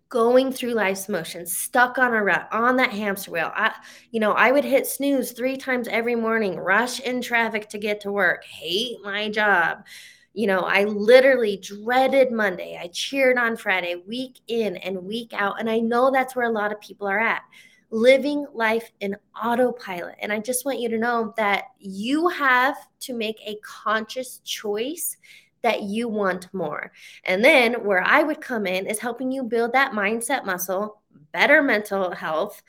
going 0.09 0.51
through 0.51 0.73
life's 0.73 1.07
motions, 1.07 1.55
stuck 1.55 1.99
on 1.99 2.13
a 2.13 2.23
rut, 2.23 2.49
on 2.51 2.75
that 2.77 2.91
hamster 2.91 3.31
wheel. 3.31 3.51
I, 3.53 3.73
you 4.11 4.19
know, 4.19 4.31
I 4.31 4.51
would 4.51 4.65
hit 4.65 4.87
snooze 4.87 5.31
three 5.31 5.55
times 5.55 5.87
every 5.87 6.15
morning, 6.15 6.57
rush 6.57 6.99
in 6.99 7.21
traffic 7.21 7.69
to 7.69 7.77
get 7.77 8.01
to 8.01 8.11
work, 8.11 8.43
hate 8.43 8.97
my 9.03 9.29
job. 9.29 9.85
You 10.33 10.47
know, 10.47 10.61
I 10.61 10.85
literally 10.85 11.57
dreaded 11.57 12.31
Monday. 12.31 12.79
I 12.81 12.87
cheered 12.87 13.37
on 13.37 13.55
Friday, 13.55 14.01
week 14.07 14.39
in 14.47 14.77
and 14.77 15.05
week 15.05 15.31
out. 15.33 15.59
And 15.59 15.69
I 15.69 15.79
know 15.79 16.11
that's 16.11 16.35
where 16.35 16.47
a 16.47 16.51
lot 16.51 16.71
of 16.71 16.81
people 16.81 17.07
are 17.07 17.19
at 17.19 17.43
living 17.91 18.45
life 18.53 18.91
in 18.99 19.15
autopilot. 19.41 20.15
And 20.21 20.31
I 20.31 20.39
just 20.39 20.65
want 20.65 20.79
you 20.79 20.89
to 20.89 20.97
know 20.97 21.33
that 21.37 21.65
you 21.79 22.27
have 22.29 22.77
to 23.01 23.13
make 23.13 23.39
a 23.45 23.59
conscious 23.63 24.39
choice 24.43 25.17
that 25.61 25.83
you 25.83 26.07
want 26.07 26.53
more. 26.53 26.91
And 27.23 27.43
then 27.43 27.85
where 27.85 28.03
I 28.03 28.23
would 28.23 28.41
come 28.41 28.65
in 28.65 28.87
is 28.87 28.99
helping 28.99 29.31
you 29.31 29.43
build 29.43 29.73
that 29.73 29.91
mindset 29.91 30.45
muscle, 30.45 31.01
better 31.31 31.61
mental 31.61 32.11
health, 32.11 32.61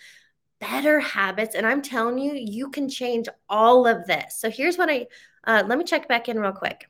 better 0.61 1.01
habits. 1.01 1.55
And 1.55 1.67
I'm 1.67 1.83
telling 1.83 2.19
you, 2.19 2.33
you 2.35 2.71
can 2.71 2.89
change 2.89 3.29
all 3.49 3.87
of 3.87 4.07
this. 4.07 4.37
So 4.37 4.51
here's 4.51 4.77
what 4.77 4.91
I 4.91 5.07
uh, 5.45 5.65
let 5.67 5.79
me 5.79 5.85
check 5.85 6.07
back 6.07 6.29
in 6.29 6.39
real 6.39 6.53
quick. 6.53 6.87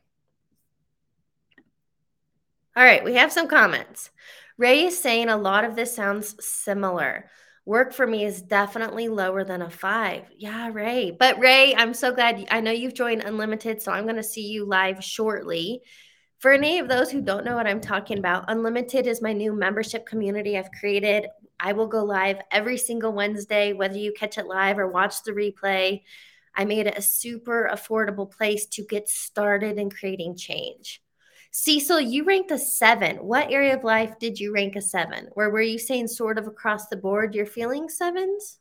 All 2.75 2.83
right, 2.83 3.03
we 3.03 3.15
have 3.15 3.31
some 3.31 3.47
comments. 3.47 4.11
Ray 4.57 4.85
is 4.85 4.99
saying 4.99 5.29
a 5.29 5.37
lot 5.37 5.63
of 5.63 5.75
this 5.75 5.95
sounds 5.95 6.35
similar. 6.45 7.29
Work 7.65 7.93
for 7.93 8.07
me 8.07 8.25
is 8.25 8.41
definitely 8.41 9.07
lower 9.07 9.43
than 9.43 9.61
a 9.61 9.69
five. 9.69 10.23
Yeah, 10.35 10.69
Ray. 10.71 11.11
But 11.11 11.39
Ray, 11.39 11.75
I'm 11.75 11.93
so 11.93 12.11
glad. 12.11 12.47
I 12.49 12.59
know 12.59 12.71
you've 12.71 12.95
joined 12.95 13.21
Unlimited, 13.21 13.81
so 13.81 13.91
I'm 13.91 14.05
going 14.05 14.15
to 14.15 14.23
see 14.23 14.47
you 14.47 14.65
live 14.65 15.03
shortly. 15.03 15.81
For 16.39 16.51
any 16.51 16.79
of 16.79 16.87
those 16.87 17.11
who 17.11 17.21
don't 17.21 17.45
know 17.45 17.55
what 17.55 17.67
I'm 17.67 17.79
talking 17.79 18.17
about, 18.17 18.45
Unlimited 18.47 19.05
is 19.05 19.21
my 19.21 19.31
new 19.31 19.53
membership 19.53 20.07
community 20.07 20.57
I've 20.57 20.71
created. 20.71 21.27
I 21.59 21.73
will 21.73 21.85
go 21.85 22.03
live 22.03 22.39
every 22.49 22.79
single 22.79 23.13
Wednesday, 23.13 23.73
whether 23.73 23.97
you 23.97 24.11
catch 24.11 24.39
it 24.39 24.47
live 24.47 24.79
or 24.79 24.87
watch 24.87 25.21
the 25.21 25.31
replay. 25.31 26.01
I 26.55 26.65
made 26.65 26.87
it 26.87 26.97
a 26.97 27.01
super 27.03 27.69
affordable 27.71 28.29
place 28.29 28.65
to 28.69 28.83
get 28.83 29.07
started 29.07 29.77
in 29.77 29.91
creating 29.91 30.35
change. 30.35 30.99
Cecil, 31.51 31.99
you 31.99 32.23
ranked 32.23 32.51
a 32.51 32.57
seven. 32.57 33.17
What 33.17 33.51
area 33.51 33.75
of 33.75 33.83
life 33.83 34.17
did 34.19 34.39
you 34.39 34.53
rank 34.53 34.77
a 34.77 34.81
seven? 34.81 35.27
Or 35.35 35.49
were 35.49 35.61
you 35.61 35.77
saying 35.77 36.07
sort 36.07 36.37
of 36.37 36.47
across 36.47 36.87
the 36.87 36.95
board 36.95 37.35
you're 37.35 37.45
feeling 37.45 37.89
sevens? 37.89 38.57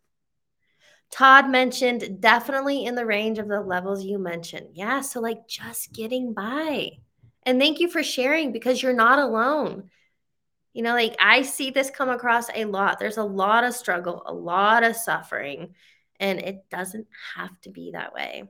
Todd 1.10 1.48
mentioned 1.48 2.20
definitely 2.20 2.84
in 2.84 2.96
the 2.96 3.06
range 3.06 3.38
of 3.38 3.48
the 3.48 3.60
levels 3.60 4.04
you 4.04 4.18
mentioned. 4.18 4.70
Yeah, 4.74 5.00
so 5.00 5.20
like 5.20 5.46
just 5.48 5.92
getting 5.92 6.34
by. 6.34 6.90
And 7.44 7.60
thank 7.60 7.78
you 7.78 7.88
for 7.88 8.02
sharing 8.02 8.52
because 8.52 8.82
you're 8.82 8.92
not 8.92 9.18
alone. 9.18 9.90
You 10.72 10.82
know, 10.82 10.92
like 10.92 11.16
I 11.18 11.42
see 11.42 11.70
this 11.70 11.90
come 11.90 12.08
across 12.08 12.46
a 12.54 12.64
lot. 12.64 12.98
There's 12.98 13.16
a 13.16 13.24
lot 13.24 13.64
of 13.64 13.74
struggle, 13.74 14.22
a 14.26 14.34
lot 14.34 14.84
of 14.84 14.96
suffering, 14.96 15.74
and 16.18 16.38
it 16.40 16.64
doesn't 16.70 17.06
have 17.36 17.60
to 17.62 17.70
be 17.70 17.92
that 17.92 18.14
way. 18.14 18.44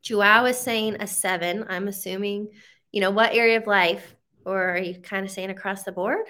Joao 0.00 0.46
is 0.46 0.58
saying 0.58 0.96
a 1.00 1.06
seven. 1.06 1.66
I'm 1.68 1.88
assuming 1.88 2.48
you 2.92 3.00
know, 3.00 3.10
what 3.10 3.34
area 3.34 3.58
of 3.58 3.66
life? 3.66 4.14
Or 4.44 4.70
are 4.70 4.78
you 4.78 4.94
kind 5.00 5.24
of 5.24 5.30
saying 5.30 5.50
across 5.50 5.82
the 5.82 5.92
board? 5.92 6.26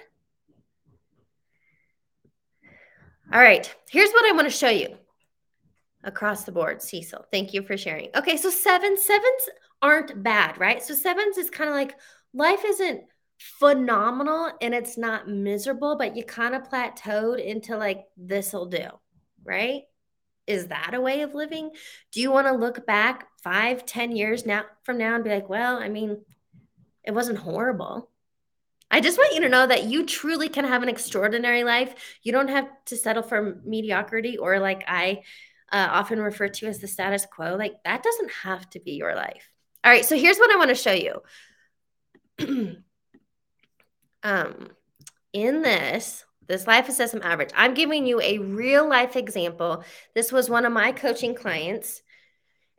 All 3.31 3.39
right, 3.39 3.73
here's 3.89 4.11
what 4.11 4.25
I 4.25 4.35
want 4.35 4.47
to 4.47 4.57
show 4.57 4.69
you 4.69 4.97
across 6.03 6.45
the 6.45 6.51
board, 6.51 6.81
Cecil. 6.81 7.25
Thank 7.31 7.53
you 7.53 7.61
for 7.61 7.77
sharing. 7.77 8.09
Okay, 8.15 8.37
so 8.37 8.49
seven, 8.49 8.97
sevens 8.97 9.49
aren't 9.81 10.23
bad, 10.23 10.57
right? 10.59 10.81
So 10.81 10.95
sevens 10.95 11.37
is 11.37 11.49
kind 11.49 11.69
of 11.69 11.75
like 11.75 11.95
life 12.33 12.63
isn't 12.65 13.03
phenomenal 13.37 14.51
and 14.61 14.73
it's 14.73 14.97
not 14.97 15.29
miserable, 15.29 15.95
but 15.95 16.15
you 16.15 16.23
kind 16.23 16.55
of 16.55 16.69
plateaued 16.69 17.43
into 17.43 17.77
like 17.77 18.05
this'll 18.17 18.65
do, 18.65 18.87
right? 19.43 19.83
Is 20.47 20.67
that 20.67 20.93
a 20.93 21.01
way 21.01 21.21
of 21.21 21.35
living? 21.35 21.69
Do 22.11 22.21
you 22.21 22.31
want 22.31 22.47
to 22.47 22.53
look 22.53 22.85
back 22.85 23.27
five, 23.43 23.85
ten 23.85 24.15
years 24.15 24.45
now 24.45 24.65
from 24.83 24.97
now 24.97 25.15
and 25.15 25.23
be 25.23 25.29
like, 25.29 25.47
well, 25.47 25.77
I 25.77 25.89
mean, 25.89 26.21
it 27.09 27.15
wasn't 27.15 27.39
horrible. 27.39 28.07
I 28.91 29.01
just 29.01 29.17
want 29.17 29.33
you 29.33 29.41
to 29.41 29.49
know 29.49 29.65
that 29.65 29.85
you 29.85 30.05
truly 30.05 30.47
can 30.47 30.63
have 30.63 30.83
an 30.83 30.89
extraordinary 30.89 31.63
life. 31.63 31.95
You 32.21 32.31
don't 32.31 32.49
have 32.49 32.69
to 32.85 32.97
settle 32.97 33.23
for 33.23 33.59
mediocrity 33.65 34.37
or 34.37 34.59
like 34.59 34.83
I 34.87 35.23
uh, 35.71 35.87
often 35.89 36.19
refer 36.19 36.49
to 36.49 36.67
as 36.67 36.77
the 36.77 36.87
status 36.87 37.25
quo. 37.25 37.55
Like 37.55 37.83
that 37.83 38.03
doesn't 38.03 38.29
have 38.43 38.69
to 38.69 38.79
be 38.79 38.91
your 38.91 39.15
life. 39.15 39.49
All 39.83 39.91
right, 39.91 40.05
so 40.05 40.15
here's 40.15 40.37
what 40.37 40.51
I 40.51 40.57
want 40.57 40.69
to 40.69 40.75
show 40.75 40.91
you. 42.37 42.77
um, 44.21 44.67
in 45.33 45.63
this, 45.63 46.25
this 46.45 46.67
life 46.67 46.89
assessment 46.89 47.25
average, 47.25 47.49
I'm 47.55 47.73
giving 47.73 48.05
you 48.05 48.21
a 48.21 48.37
real 48.37 48.87
life 48.87 49.15
example. 49.15 49.83
This 50.13 50.31
was 50.31 50.47
one 50.47 50.65
of 50.65 50.73
my 50.73 50.91
coaching 50.91 51.33
clients. 51.33 52.03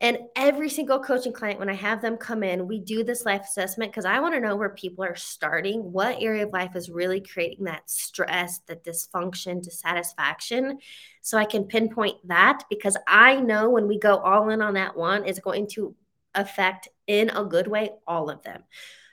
And 0.03 0.19
every 0.35 0.71
single 0.71 0.99
coaching 0.99 1.33
client, 1.33 1.59
when 1.59 1.69
I 1.69 1.75
have 1.75 2.01
them 2.01 2.17
come 2.17 2.43
in, 2.43 2.67
we 2.67 2.81
do 2.81 3.05
this 3.05 3.27
life 3.27 3.43
assessment 3.43 3.93
because 3.93 4.07
I 4.07 4.21
want 4.21 4.35
to 4.35 4.41
know 4.41 4.57
where 4.57 4.71
people 4.71 5.05
are 5.05 5.15
starting, 5.15 5.93
what 5.93 6.17
area 6.23 6.47
of 6.47 6.53
life 6.55 6.75
is 6.75 6.89
really 6.89 7.21
creating 7.21 7.67
that 7.67 7.89
stress, 7.91 8.61
the 8.67 8.77
dysfunction, 8.77 9.63
dissatisfaction. 9.63 10.79
So 11.21 11.37
I 11.37 11.45
can 11.45 11.65
pinpoint 11.65 12.17
that 12.29 12.65
because 12.71 12.97
I 13.07 13.41
know 13.41 13.69
when 13.69 13.89
we 13.89 13.99
go 13.99 14.17
all 14.17 14.49
in 14.49 14.63
on 14.63 14.75
that 14.75 14.97
one, 14.97 15.27
it's 15.27 15.39
going 15.39 15.67
to 15.73 15.95
affect 16.35 16.89
in 17.07 17.29
a 17.31 17.45
good 17.45 17.67
way 17.67 17.91
all 18.07 18.31
of 18.31 18.43
them. 18.43 18.65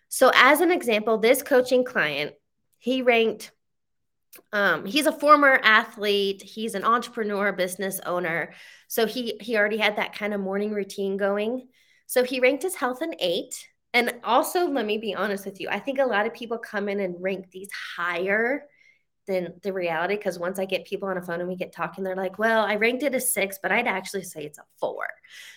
So, 0.07 0.31
as 0.33 0.61
an 0.61 0.71
example, 0.71 1.17
this 1.17 1.43
coaching 1.43 1.83
client, 1.83 2.33
he 2.77 3.01
ranked 3.01 3.51
um, 4.53 4.85
he's 4.85 5.05
a 5.05 5.11
former 5.11 5.59
athlete. 5.63 6.41
He's 6.41 6.75
an 6.75 6.83
entrepreneur 6.83 7.51
business 7.51 7.99
owner. 8.05 8.53
So 8.87 9.05
he 9.05 9.37
he 9.41 9.57
already 9.57 9.77
had 9.77 9.97
that 9.97 10.13
kind 10.13 10.33
of 10.33 10.41
morning 10.41 10.73
routine 10.73 11.17
going. 11.17 11.67
So 12.05 12.23
he 12.23 12.39
ranked 12.39 12.63
his 12.63 12.75
health 12.75 13.01
an 13.01 13.13
eight. 13.19 13.53
And 13.93 14.13
also 14.23 14.67
let 14.67 14.85
me 14.85 14.97
be 14.97 15.15
honest 15.15 15.45
with 15.45 15.59
you 15.59 15.69
i 15.69 15.79
think 15.79 15.97
a 15.97 16.05
lot 16.05 16.27
of 16.27 16.33
people 16.33 16.57
come 16.57 16.89
in 16.89 16.99
and 16.99 17.15
rank 17.19 17.49
these 17.49 17.69
higher 17.95 18.65
than 19.27 19.53
the 19.61 19.73
reality 19.73 20.15
because 20.15 20.39
once 20.39 20.57
I 20.57 20.65
get 20.65 20.85
people 20.85 21.09
on 21.09 21.17
a 21.17 21.21
phone 21.21 21.39
and 21.39 21.47
we 21.47 21.55
get 21.55 21.73
talking, 21.73 22.03
they're 22.03 22.15
like, 22.15 22.39
well, 22.39 22.65
I 22.65 22.75
ranked 22.75 23.03
it 23.03 23.13
a 23.13 23.19
six, 23.19 23.59
but 23.61 23.71
I'd 23.71 23.87
actually 23.87 24.23
say 24.23 24.45
it's 24.45 24.57
a 24.57 24.63
four. 24.79 25.07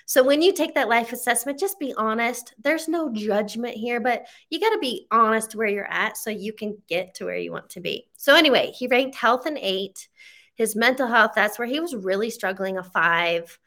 So 0.07 0.23
when 0.23 0.43
you 0.43 0.53
take 0.53 0.75
that 0.75 0.89
life 0.89 1.13
assessment, 1.13 1.59
just 1.59 1.79
be 1.79 1.95
honest. 1.97 2.53
There's 2.63 2.89
no 2.89 3.13
judgment 3.13 3.77
here, 3.77 4.01
but 4.01 4.27
you 4.51 4.61
got 4.61 4.71
to 4.71 4.79
be 4.79 5.07
honest 5.11 5.55
where 5.55 5.69
you're 5.69 5.91
at 5.91 6.17
so 6.17 6.31
you 6.31 6.53
can 6.53 6.77
get 6.89 7.15
to 7.15 7.25
where 7.25 7.39
you 7.39 7.53
want 7.53 7.71
to 7.71 7.81
be. 7.81 8.09
So 8.17 8.35
anyway, 8.35 8.73
he 8.73 8.89
ranked 8.89 9.17
health 9.17 9.47
an 9.47 9.57
eight. 9.57 10.09
His 10.57 10.77
mental 10.77 11.07
health, 11.07 11.33
that's 11.35 11.59
where 11.59 11.69
he 11.69 11.81
was 11.81 11.95
really 11.95 12.29
struggling, 12.29 12.77
a 12.77 12.83
five. 12.83 13.59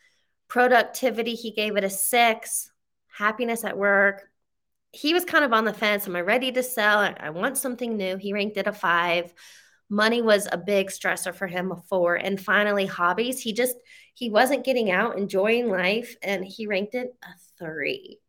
Productivity, 0.47 1.33
he 1.33 1.51
gave 1.51 1.77
it 1.77 1.83
a 1.83 1.89
six. 1.89 2.69
Happiness 3.07 3.63
at 3.63 3.77
work, 3.77 4.23
he 4.91 5.13
was 5.13 5.25
kind 5.25 5.43
of 5.43 5.53
on 5.53 5.65
the 5.65 5.73
fence. 5.73 6.07
Am 6.07 6.15
I 6.15 6.21
ready 6.21 6.51
to 6.51 6.61
sell? 6.61 6.99
I 6.99 7.31
want 7.31 7.57
something 7.57 7.97
new. 7.97 8.17
He 8.17 8.31
ranked 8.31 8.57
it 8.57 8.67
a 8.67 8.71
five 8.71 9.33
money 9.93 10.21
was 10.21 10.47
a 10.51 10.57
big 10.57 10.87
stressor 10.87 11.33
for 11.33 11.47
him 11.47 11.69
before. 11.69 12.15
And 12.15 12.39
finally 12.39 12.85
hobbies 12.85 13.39
he 13.41 13.53
just 13.53 13.75
he 14.15 14.29
wasn't 14.29 14.65
getting 14.65 14.91
out 14.91 15.17
enjoying 15.17 15.69
life 15.69 16.15
and 16.21 16.43
he 16.43 16.67
ranked 16.67 16.95
it 16.95 17.15
a 17.23 17.27
three. 17.57 18.19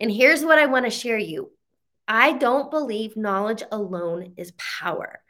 And 0.00 0.10
here's 0.10 0.44
what 0.44 0.58
I 0.58 0.66
want 0.66 0.86
to 0.86 0.90
share 0.90 1.18
you. 1.18 1.50
I 2.06 2.32
don't 2.32 2.70
believe 2.70 3.16
knowledge 3.16 3.62
alone 3.70 4.34
is 4.36 4.52
power. 4.56 5.20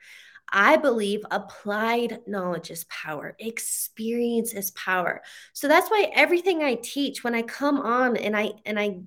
I 0.50 0.76
believe 0.76 1.24
applied 1.30 2.20
knowledge 2.26 2.70
is 2.70 2.84
power, 2.84 3.36
experience 3.38 4.54
is 4.54 4.70
power. 4.70 5.22
So 5.52 5.68
that's 5.68 5.90
why 5.90 6.10
everything 6.14 6.62
I 6.62 6.76
teach 6.76 7.22
when 7.24 7.34
I 7.34 7.42
come 7.42 7.80
on 7.80 8.16
and 8.16 8.36
I 8.36 8.52
and 8.64 8.78
I 8.78 9.00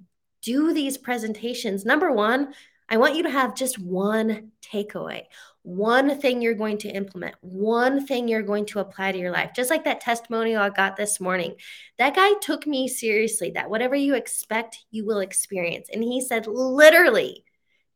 do 0.44 0.74
these 0.74 0.98
presentations, 0.98 1.86
number 1.86 2.12
1, 2.12 2.54
I 2.90 2.98
want 2.98 3.16
you 3.16 3.24
to 3.24 3.30
have 3.30 3.56
just 3.56 3.80
one 3.80 4.52
takeaway, 4.62 5.24
one 5.64 6.20
thing 6.20 6.42
you're 6.42 6.54
going 6.54 6.78
to 6.80 6.90
implement, 6.90 7.36
one 7.42 8.06
thing 8.06 8.28
you're 8.28 8.42
going 8.42 8.66
to 8.66 8.80
apply 8.80 9.12
to 9.12 9.18
your 9.18 9.32
life. 9.32 9.52
Just 9.56 9.70
like 9.70 9.84
that 9.84 10.02
testimonial 10.02 10.62
I 10.62 10.70
got 10.70 10.96
this 10.96 11.20
morning. 11.20 11.56
That 11.98 12.16
guy 12.16 12.34
took 12.42 12.66
me 12.66 12.88
seriously 12.88 13.52
that 13.52 13.70
whatever 13.70 13.96
you 13.96 14.16
expect, 14.16 14.80
you 14.90 15.06
will 15.06 15.20
experience. 15.20 15.90
And 15.94 16.04
he 16.04 16.22
said, 16.22 16.48
literally, 16.48 17.44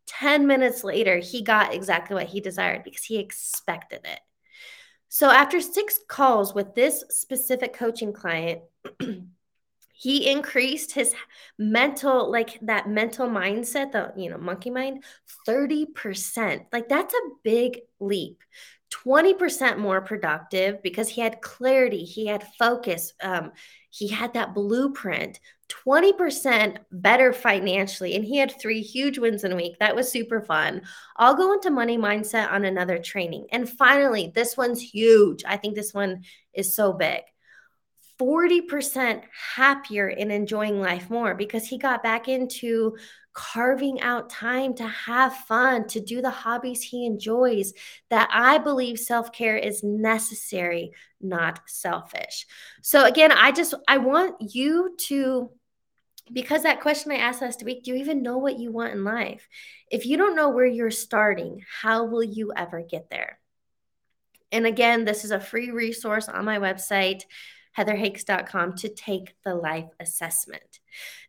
10 0.07 0.45
minutes 0.45 0.83
later, 0.83 1.17
he 1.17 1.41
got 1.41 1.73
exactly 1.73 2.15
what 2.15 2.27
he 2.27 2.39
desired 2.39 2.83
because 2.83 3.03
he 3.03 3.17
expected 3.17 4.01
it. 4.03 4.19
So, 5.09 5.29
after 5.31 5.61
six 5.61 5.99
calls 6.07 6.53
with 6.53 6.75
this 6.75 7.03
specific 7.09 7.73
coaching 7.73 8.11
client, 8.11 8.61
he 9.97 10.29
increased 10.29 10.91
his 10.91 11.13
mental 11.57 12.29
like 12.29 12.59
that 12.61 12.89
mental 12.89 13.27
mindset 13.27 13.93
the 13.93 14.11
you 14.17 14.29
know 14.29 14.37
monkey 14.37 14.69
mind 14.69 15.03
30% 15.47 16.65
like 16.71 16.89
that's 16.89 17.13
a 17.13 17.29
big 17.43 17.79
leap. 17.99 18.43
20% 18.91 19.77
more 19.77 19.99
productive 19.99 20.81
because 20.81 21.09
he 21.09 21.19
had 21.19 21.41
clarity 21.41 22.03
he 22.03 22.27
had 22.27 22.45
focus 22.59 23.13
um, 23.21 23.51
he 23.89 24.09
had 24.09 24.33
that 24.33 24.53
blueprint. 24.53 25.39
20% 25.87 26.77
better 26.91 27.33
financially 27.33 28.15
and 28.15 28.23
he 28.23 28.37
had 28.37 28.53
three 28.59 28.81
huge 28.81 29.17
wins 29.17 29.43
in 29.43 29.51
a 29.51 29.55
week. 29.55 29.79
That 29.79 29.95
was 29.95 30.11
super 30.11 30.39
fun. 30.41 30.83
I'll 31.17 31.35
go 31.35 31.53
into 31.53 31.71
money 31.71 31.97
mindset 31.97 32.51
on 32.51 32.65
another 32.65 32.99
training. 32.99 33.47
And 33.51 33.67
finally 33.67 34.31
this 34.35 34.55
one's 34.55 34.81
huge. 34.81 35.43
I 35.47 35.57
think 35.57 35.73
this 35.73 35.93
one 35.93 36.23
is 36.53 36.75
so 36.75 36.93
big 36.93 37.21
40% 38.19 39.21
happier 39.55 40.07
and 40.07 40.31
enjoying 40.31 40.79
life 40.79 41.09
more 41.09 41.35
because 41.35 41.65
he 41.65 41.77
got 41.77 42.03
back 42.03 42.27
into 42.27 42.95
carving 43.33 43.99
out 43.99 44.29
time 44.29 44.73
to 44.73 44.87
have 44.87 45.35
fun, 45.35 45.85
to 45.87 45.99
do 45.99 46.21
the 46.21 46.29
hobbies 46.29 46.81
he 46.81 47.05
enjoys. 47.05 47.73
That 48.09 48.29
I 48.31 48.57
believe 48.57 48.97
self 48.97 49.31
care 49.31 49.57
is 49.57 49.83
necessary, 49.83 50.91
not 51.21 51.59
selfish. 51.67 52.47
So, 52.81 53.05
again, 53.05 53.31
I 53.31 53.51
just, 53.51 53.73
I 53.87 53.97
want 53.97 54.35
you 54.53 54.95
to. 55.07 55.51
Because 56.33 56.63
that 56.63 56.81
question 56.81 57.11
I 57.11 57.17
asked 57.17 57.43
last 57.43 57.61
week, 57.61 57.83
do 57.83 57.91
you 57.91 57.97
even 57.97 58.23
know 58.23 58.39
what 58.39 58.57
you 58.57 58.71
want 58.71 58.93
in 58.93 59.03
life? 59.03 59.47
If 59.91 60.07
you 60.07 60.17
don't 60.17 60.35
know 60.35 60.49
where 60.49 60.65
you're 60.65 60.89
starting, 60.89 61.63
how 61.83 62.05
will 62.05 62.23
you 62.23 62.51
ever 62.55 62.81
get 62.81 63.11
there? 63.11 63.37
And 64.51 64.65
again, 64.65 65.05
this 65.05 65.23
is 65.23 65.29
a 65.29 65.39
free 65.39 65.69
resource 65.69 66.27
on 66.27 66.43
my 66.43 66.57
website 66.57 67.25
heatherhakes.com 67.77 68.75
to 68.75 68.89
take 68.89 69.35
the 69.43 69.53
life 69.53 69.89
assessment. 69.99 70.79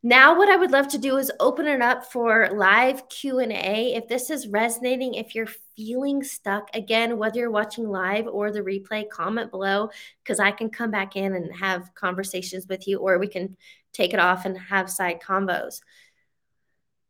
Now 0.02 0.36
what 0.36 0.48
I 0.48 0.56
would 0.56 0.70
love 0.70 0.88
to 0.88 0.98
do 0.98 1.16
is 1.16 1.32
open 1.40 1.66
it 1.66 1.82
up 1.82 2.10
for 2.12 2.48
live 2.52 3.08
Q&A. 3.08 3.94
If 3.94 4.08
this 4.08 4.30
is 4.30 4.46
resonating, 4.48 5.14
if 5.14 5.34
you're 5.34 5.48
feeling 5.76 6.22
stuck, 6.22 6.68
again, 6.74 7.18
whether 7.18 7.40
you're 7.40 7.50
watching 7.50 7.88
live 7.88 8.26
or 8.26 8.52
the 8.52 8.60
replay, 8.60 9.08
comment 9.08 9.50
below 9.50 9.90
because 10.22 10.38
I 10.38 10.52
can 10.52 10.70
come 10.70 10.90
back 10.90 11.16
in 11.16 11.34
and 11.34 11.54
have 11.56 11.94
conversations 11.94 12.66
with 12.68 12.86
you 12.86 12.98
or 12.98 13.18
we 13.18 13.28
can 13.28 13.56
take 13.92 14.12
it 14.12 14.20
off 14.20 14.44
and 14.44 14.56
have 14.56 14.90
side 14.90 15.20
combos. 15.20 15.80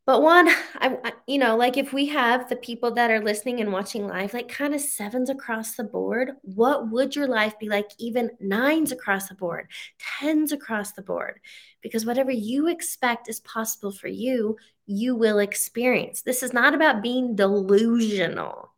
But 0.06 0.22
one, 0.22 0.48
I, 0.76 1.12
you 1.26 1.38
know, 1.38 1.56
like 1.56 1.76
if 1.76 1.92
we 1.92 2.06
have 2.06 2.48
the 2.48 2.56
people 2.56 2.92
that 2.92 3.10
are 3.10 3.22
listening 3.22 3.60
and 3.60 3.72
watching 3.72 4.06
live, 4.06 4.32
like 4.32 4.48
kind 4.48 4.75
of 4.75 4.80
sevens 4.80 5.28
across 5.28 5.75
the 5.75 5.84
board, 5.84 6.32
what 6.42 6.90
would 6.90 7.14
your 7.14 7.26
life 7.26 7.58
be 7.58 7.68
like? 7.68 7.90
Even 7.98 8.30
nines 8.40 8.92
across 8.92 9.28
the 9.28 9.34
board, 9.34 9.68
tens 9.98 10.52
across 10.52 10.92
the 10.92 11.02
board, 11.02 11.40
because 11.82 12.06
whatever 12.06 12.30
you 12.30 12.69
expect 12.69 13.28
is 13.28 13.40
possible 13.40 13.92
for 13.92 14.08
you, 14.08 14.56
you 14.86 15.16
will 15.16 15.40
experience. 15.40 16.23
This 16.23 16.42
is 16.42 16.52
not 16.52 16.75
about 16.75 17.02
being 17.02 17.34
delusional. 17.34 18.71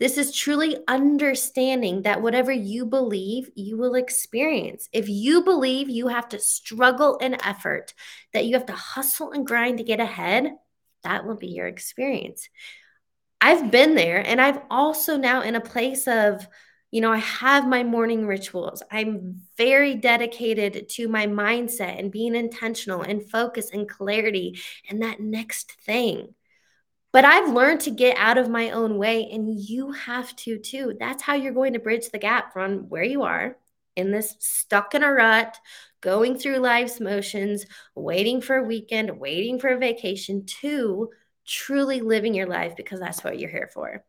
This 0.00 0.16
is 0.16 0.34
truly 0.34 0.78
understanding 0.88 2.02
that 2.02 2.22
whatever 2.22 2.50
you 2.50 2.86
believe, 2.86 3.50
you 3.54 3.76
will 3.76 3.94
experience. 3.94 4.88
If 4.94 5.10
you 5.10 5.44
believe 5.44 5.90
you 5.90 6.08
have 6.08 6.30
to 6.30 6.38
struggle 6.38 7.18
and 7.20 7.36
effort, 7.44 7.92
that 8.32 8.46
you 8.46 8.54
have 8.54 8.64
to 8.66 8.72
hustle 8.72 9.32
and 9.32 9.46
grind 9.46 9.76
to 9.76 9.84
get 9.84 10.00
ahead, 10.00 10.52
that 11.04 11.26
will 11.26 11.36
be 11.36 11.48
your 11.48 11.66
experience. 11.66 12.48
I've 13.42 13.70
been 13.70 13.94
there 13.94 14.26
and 14.26 14.40
I've 14.40 14.60
also 14.70 15.18
now 15.18 15.42
in 15.42 15.54
a 15.54 15.60
place 15.60 16.08
of, 16.08 16.48
you 16.90 17.02
know, 17.02 17.12
I 17.12 17.18
have 17.18 17.68
my 17.68 17.84
morning 17.84 18.26
rituals. 18.26 18.82
I'm 18.90 19.42
very 19.58 19.94
dedicated 19.94 20.88
to 20.90 21.08
my 21.08 21.26
mindset 21.26 21.98
and 21.98 22.10
being 22.10 22.34
intentional 22.34 23.02
and 23.02 23.30
focus 23.30 23.70
and 23.70 23.86
clarity 23.86 24.60
and 24.88 25.02
that 25.02 25.20
next 25.20 25.72
thing. 25.72 26.34
But 27.12 27.24
I've 27.24 27.52
learned 27.52 27.80
to 27.82 27.90
get 27.90 28.16
out 28.16 28.38
of 28.38 28.48
my 28.48 28.70
own 28.70 28.96
way, 28.96 29.28
and 29.30 29.58
you 29.58 29.92
have 29.92 30.34
to 30.36 30.58
too. 30.58 30.96
That's 30.98 31.22
how 31.22 31.34
you're 31.34 31.52
going 31.52 31.72
to 31.72 31.80
bridge 31.80 32.10
the 32.10 32.18
gap 32.18 32.52
from 32.52 32.88
where 32.88 33.02
you 33.02 33.22
are 33.22 33.56
in 33.96 34.12
this 34.12 34.36
stuck 34.38 34.94
in 34.94 35.02
a 35.02 35.12
rut, 35.12 35.58
going 36.00 36.38
through 36.38 36.58
life's 36.58 37.00
motions, 37.00 37.66
waiting 37.94 38.40
for 38.40 38.56
a 38.56 38.62
weekend, 38.62 39.18
waiting 39.18 39.58
for 39.58 39.68
a 39.68 39.78
vacation, 39.78 40.44
to 40.46 41.10
truly 41.46 42.00
living 42.00 42.34
your 42.34 42.46
life 42.46 42.76
because 42.76 43.00
that's 43.00 43.24
what 43.24 43.38
you're 43.38 43.50
here 43.50 43.70
for. 43.72 44.04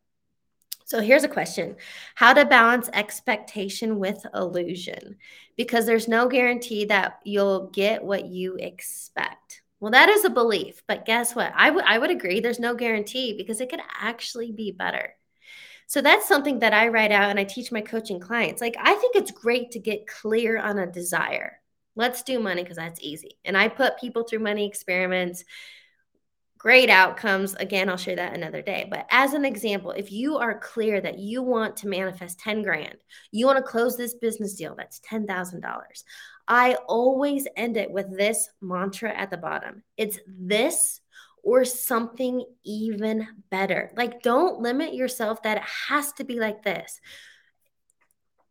So 0.86 1.00
here's 1.00 1.24
a 1.24 1.30
question 1.30 1.78
How 2.16 2.34
to 2.34 2.46
balance 2.46 2.90
expectation 2.94 3.98
with 3.98 4.26
illusion? 4.34 5.18
Because 5.58 5.86
there's 5.86 6.08
no 6.08 6.28
guarantee 6.28 6.86
that 6.86 7.20
you'll 7.24 7.68
get 7.68 8.04
what 8.04 8.26
you 8.26 8.58
expect. 8.58 9.62
Well, 9.82 9.92
that 9.92 10.10
is 10.10 10.24
a 10.24 10.30
belief, 10.30 10.84
but 10.88 11.06
guess 11.06 11.36
what? 11.36 11.52
I, 11.56 11.68
w- 11.68 11.86
I 11.88 11.98
would 11.98 12.12
agree 12.12 12.40
there's 12.40 12.60
no 12.60 12.76
guarantee 12.76 13.36
because 13.36 13.60
it 13.62 13.70
could 13.70 13.82
actually 14.00 14.52
be 14.54 14.72
better. 14.72 15.16
So 15.88 16.02
that's 16.02 16.28
something 16.28 16.60
that 16.60 16.74
I 16.74 16.90
write 16.90 17.12
out 17.12 17.30
and 17.32 17.40
I 17.40 17.46
teach 17.46 17.72
my 17.72 17.82
coaching 17.82 18.20
clients. 18.20 18.62
Like, 18.62 18.78
I 18.80 18.96
think 18.96 19.16
it's 19.16 19.32
great 19.32 19.72
to 19.72 19.80
get 19.80 20.08
clear 20.08 20.60
on 20.60 20.80
a 20.80 20.92
desire. 20.92 21.60
Let's 21.96 22.24
do 22.24 22.40
money 22.40 22.64
because 22.64 22.78
that's 22.78 23.02
easy. 23.02 23.38
And 23.46 23.58
I 23.58 23.70
put 23.70 24.00
people 24.00 24.24
through 24.24 24.40
money 24.40 24.68
experiments, 24.68 25.46
great 26.58 26.90
outcomes. 26.90 27.56
Again, 27.56 27.90
I'll 27.90 27.98
share 27.98 28.16
that 28.16 28.36
another 28.36 28.62
day. 28.62 28.88
But 28.90 29.06
as 29.10 29.34
an 29.34 29.46
example, 29.46 29.92
if 29.92 30.12
you 30.12 30.38
are 30.38 30.60
clear 30.60 31.02
that 31.02 31.18
you 31.20 31.42
want 31.42 31.78
to 31.78 31.88
manifest 31.88 32.40
10 32.40 32.62
grand, 32.62 32.98
you 33.32 33.46
want 33.46 33.58
to 33.58 33.64
close 33.64 33.98
this 33.98 34.14
business 34.14 34.56
deal 34.56 34.76
that's 34.76 35.00
$10,000. 35.00 36.04
I 36.48 36.76
always 36.88 37.48
end 37.56 37.78
it 37.78 37.92
with 37.92 38.18
this 38.18 38.50
mantra 38.62 39.14
at 39.16 39.30
the 39.30 39.38
bottom 39.38 39.84
it's 39.98 40.20
this 40.28 41.02
or 41.44 41.66
something 41.66 42.46
even 42.64 43.28
better. 43.50 43.92
Like, 43.96 44.22
don't 44.22 44.62
limit 44.62 44.94
yourself 44.94 45.42
that 45.44 45.58
it 45.58 45.64
has 45.90 46.12
to 46.14 46.24
be 46.24 46.40
like 46.40 46.64
this. 46.64 47.00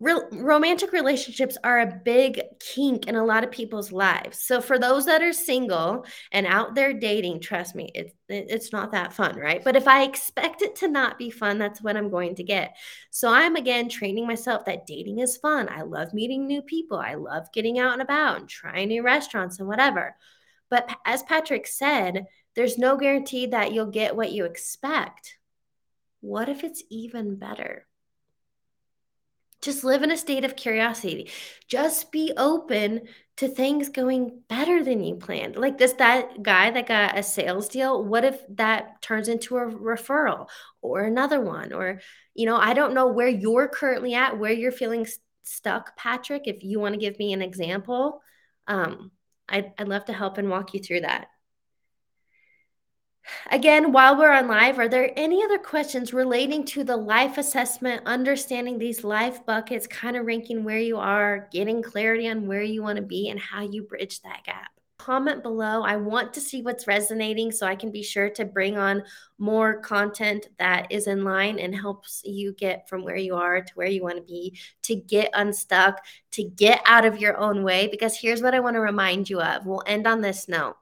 Romantic 0.02 0.92
relationships 0.92 1.58
are 1.62 1.80
a 1.80 2.00
big 2.04 2.40
kink 2.58 3.06
in 3.06 3.16
a 3.16 3.24
lot 3.24 3.44
of 3.44 3.50
people's 3.50 3.92
lives. 3.92 4.40
So 4.40 4.62
for 4.62 4.78
those 4.78 5.04
that 5.04 5.22
are 5.22 5.34
single 5.34 6.06
and 6.32 6.46
out 6.46 6.74
there 6.74 6.94
dating, 6.94 7.40
trust 7.40 7.74
me, 7.74 7.90
it's 7.94 8.14
it's 8.26 8.72
not 8.72 8.92
that 8.92 9.12
fun, 9.12 9.36
right? 9.36 9.62
But 9.62 9.76
if 9.76 9.86
I 9.86 10.04
expect 10.04 10.62
it 10.62 10.76
to 10.76 10.88
not 10.88 11.18
be 11.18 11.28
fun, 11.28 11.58
that's 11.58 11.82
what 11.82 11.98
I'm 11.98 12.08
going 12.08 12.36
to 12.36 12.42
get. 12.42 12.76
So 13.10 13.28
I'm 13.28 13.56
again 13.56 13.90
training 13.90 14.26
myself 14.26 14.64
that 14.64 14.86
dating 14.86 15.18
is 15.18 15.36
fun. 15.36 15.68
I 15.68 15.82
love 15.82 16.14
meeting 16.14 16.46
new 16.46 16.62
people. 16.62 16.96
I 16.96 17.14
love 17.14 17.52
getting 17.52 17.78
out 17.78 17.92
and 17.92 18.00
about 18.00 18.38
and 18.40 18.48
trying 18.48 18.88
new 18.88 19.02
restaurants 19.02 19.58
and 19.58 19.68
whatever. 19.68 20.16
But 20.70 20.88
as 21.04 21.22
Patrick 21.24 21.66
said, 21.66 22.24
there's 22.56 22.78
no 22.78 22.96
guarantee 22.96 23.46
that 23.46 23.74
you'll 23.74 23.86
get 23.86 24.16
what 24.16 24.32
you 24.32 24.46
expect. 24.46 25.36
What 26.20 26.48
if 26.48 26.64
it's 26.64 26.82
even 26.88 27.36
better? 27.36 27.86
Just 29.62 29.84
live 29.84 30.02
in 30.02 30.10
a 30.10 30.16
state 30.16 30.44
of 30.44 30.56
curiosity. 30.56 31.30
Just 31.68 32.10
be 32.12 32.32
open 32.36 33.02
to 33.36 33.48
things 33.48 33.88
going 33.88 34.42
better 34.48 34.82
than 34.84 35.02
you 35.02 35.16
planned. 35.16 35.56
Like 35.56 35.78
this 35.78 35.92
that 35.94 36.42
guy 36.42 36.70
that 36.70 36.86
got 36.86 37.18
a 37.18 37.22
sales 37.22 37.68
deal, 37.68 38.04
what 38.04 38.24
if 38.24 38.40
that 38.56 39.00
turns 39.02 39.28
into 39.28 39.56
a 39.56 39.66
referral 39.66 40.48
or 40.82 41.02
another 41.02 41.40
one 41.40 41.72
or 41.72 42.00
you 42.34 42.46
know, 42.46 42.56
I 42.56 42.74
don't 42.74 42.94
know 42.94 43.08
where 43.08 43.28
you're 43.28 43.68
currently 43.68 44.14
at, 44.14 44.38
where 44.38 44.52
you're 44.52 44.72
feeling 44.72 45.06
stuck, 45.42 45.96
Patrick, 45.96 46.42
if 46.46 46.62
you 46.62 46.80
want 46.80 46.94
to 46.94 47.00
give 47.00 47.18
me 47.18 47.32
an 47.32 47.42
example. 47.42 48.22
Um 48.66 49.10
I'd, 49.48 49.72
I'd 49.78 49.88
love 49.88 50.04
to 50.06 50.12
help 50.12 50.38
and 50.38 50.48
walk 50.48 50.74
you 50.74 50.80
through 50.80 51.00
that. 51.00 51.26
Again, 53.50 53.92
while 53.92 54.16
we're 54.16 54.32
on 54.32 54.48
live, 54.48 54.78
are 54.78 54.88
there 54.88 55.12
any 55.16 55.42
other 55.42 55.58
questions 55.58 56.12
relating 56.12 56.64
to 56.66 56.84
the 56.84 56.96
life 56.96 57.38
assessment, 57.38 58.02
understanding 58.06 58.78
these 58.78 59.04
life 59.04 59.44
buckets, 59.46 59.86
kind 59.86 60.16
of 60.16 60.26
ranking 60.26 60.64
where 60.64 60.78
you 60.78 60.98
are, 60.98 61.48
getting 61.52 61.82
clarity 61.82 62.28
on 62.28 62.46
where 62.46 62.62
you 62.62 62.82
want 62.82 62.96
to 62.96 63.02
be 63.02 63.28
and 63.28 63.40
how 63.40 63.62
you 63.62 63.82
bridge 63.82 64.20
that 64.22 64.44
gap? 64.44 64.70
comment 65.00 65.42
below. 65.42 65.82
I 65.82 65.96
want 65.96 66.34
to 66.34 66.40
see 66.40 66.60
what's 66.60 66.86
resonating 66.86 67.50
so 67.50 67.66
I 67.66 67.74
can 67.74 67.90
be 67.90 68.02
sure 68.02 68.28
to 68.30 68.44
bring 68.44 68.76
on 68.76 69.02
more 69.38 69.80
content 69.80 70.48
that 70.58 70.92
is 70.92 71.06
in 71.06 71.24
line 71.24 71.58
and 71.58 71.74
helps 71.74 72.20
you 72.24 72.52
get 72.52 72.86
from 72.88 73.02
where 73.02 73.16
you 73.16 73.34
are 73.34 73.62
to 73.62 73.72
where 73.74 73.88
you 73.88 74.02
want 74.02 74.16
to 74.16 74.22
be, 74.22 74.58
to 74.82 74.94
get 74.94 75.30
unstuck, 75.32 76.04
to 76.32 76.44
get 76.44 76.82
out 76.84 77.06
of 77.06 77.18
your 77.18 77.38
own 77.38 77.62
way. 77.62 77.88
Because 77.88 78.16
here's 78.16 78.42
what 78.42 78.54
I 78.54 78.60
want 78.60 78.74
to 78.74 78.80
remind 78.80 79.30
you 79.30 79.40
of. 79.40 79.64
We'll 79.64 79.82
end 79.86 80.06
on 80.06 80.20
this 80.20 80.48
note. 80.48 80.76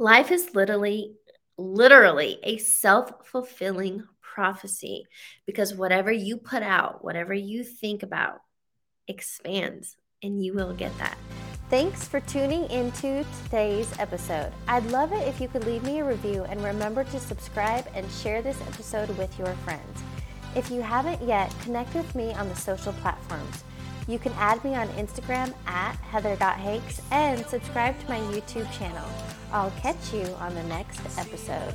Life 0.00 0.30
is 0.30 0.54
literally, 0.54 1.16
literally 1.56 2.38
a 2.44 2.58
self 2.58 3.26
fulfilling 3.26 4.04
prophecy 4.20 5.06
because 5.44 5.74
whatever 5.74 6.12
you 6.12 6.36
put 6.36 6.62
out, 6.62 7.02
whatever 7.02 7.34
you 7.34 7.64
think 7.64 8.04
about, 8.04 8.38
expands 9.08 9.96
and 10.22 10.44
you 10.44 10.54
will 10.54 10.72
get 10.72 10.96
that. 10.98 11.18
Thanks 11.68 12.06
for 12.06 12.20
tuning 12.20 12.70
into 12.70 13.26
today's 13.42 13.92
episode. 13.98 14.52
I'd 14.68 14.86
love 14.92 15.12
it 15.12 15.26
if 15.26 15.40
you 15.40 15.48
could 15.48 15.64
leave 15.64 15.82
me 15.82 15.98
a 15.98 16.04
review 16.04 16.44
and 16.44 16.62
remember 16.62 17.02
to 17.02 17.18
subscribe 17.18 17.88
and 17.92 18.08
share 18.12 18.40
this 18.40 18.60
episode 18.68 19.10
with 19.18 19.36
your 19.36 19.52
friends. 19.64 20.02
If 20.54 20.70
you 20.70 20.80
haven't 20.80 21.20
yet, 21.22 21.52
connect 21.62 21.92
with 21.96 22.14
me 22.14 22.32
on 22.34 22.48
the 22.48 22.54
social 22.54 22.92
platforms. 22.94 23.64
You 24.08 24.18
can 24.18 24.32
add 24.38 24.64
me 24.64 24.74
on 24.74 24.88
Instagram 24.88 25.52
at 25.66 25.92
heather.hakes 25.96 27.02
and 27.12 27.44
subscribe 27.46 28.00
to 28.00 28.08
my 28.08 28.18
YouTube 28.18 28.70
channel. 28.72 29.04
I'll 29.52 29.70
catch 29.82 30.14
you 30.14 30.24
on 30.40 30.54
the 30.54 30.62
next 30.64 31.00
episode. 31.18 31.74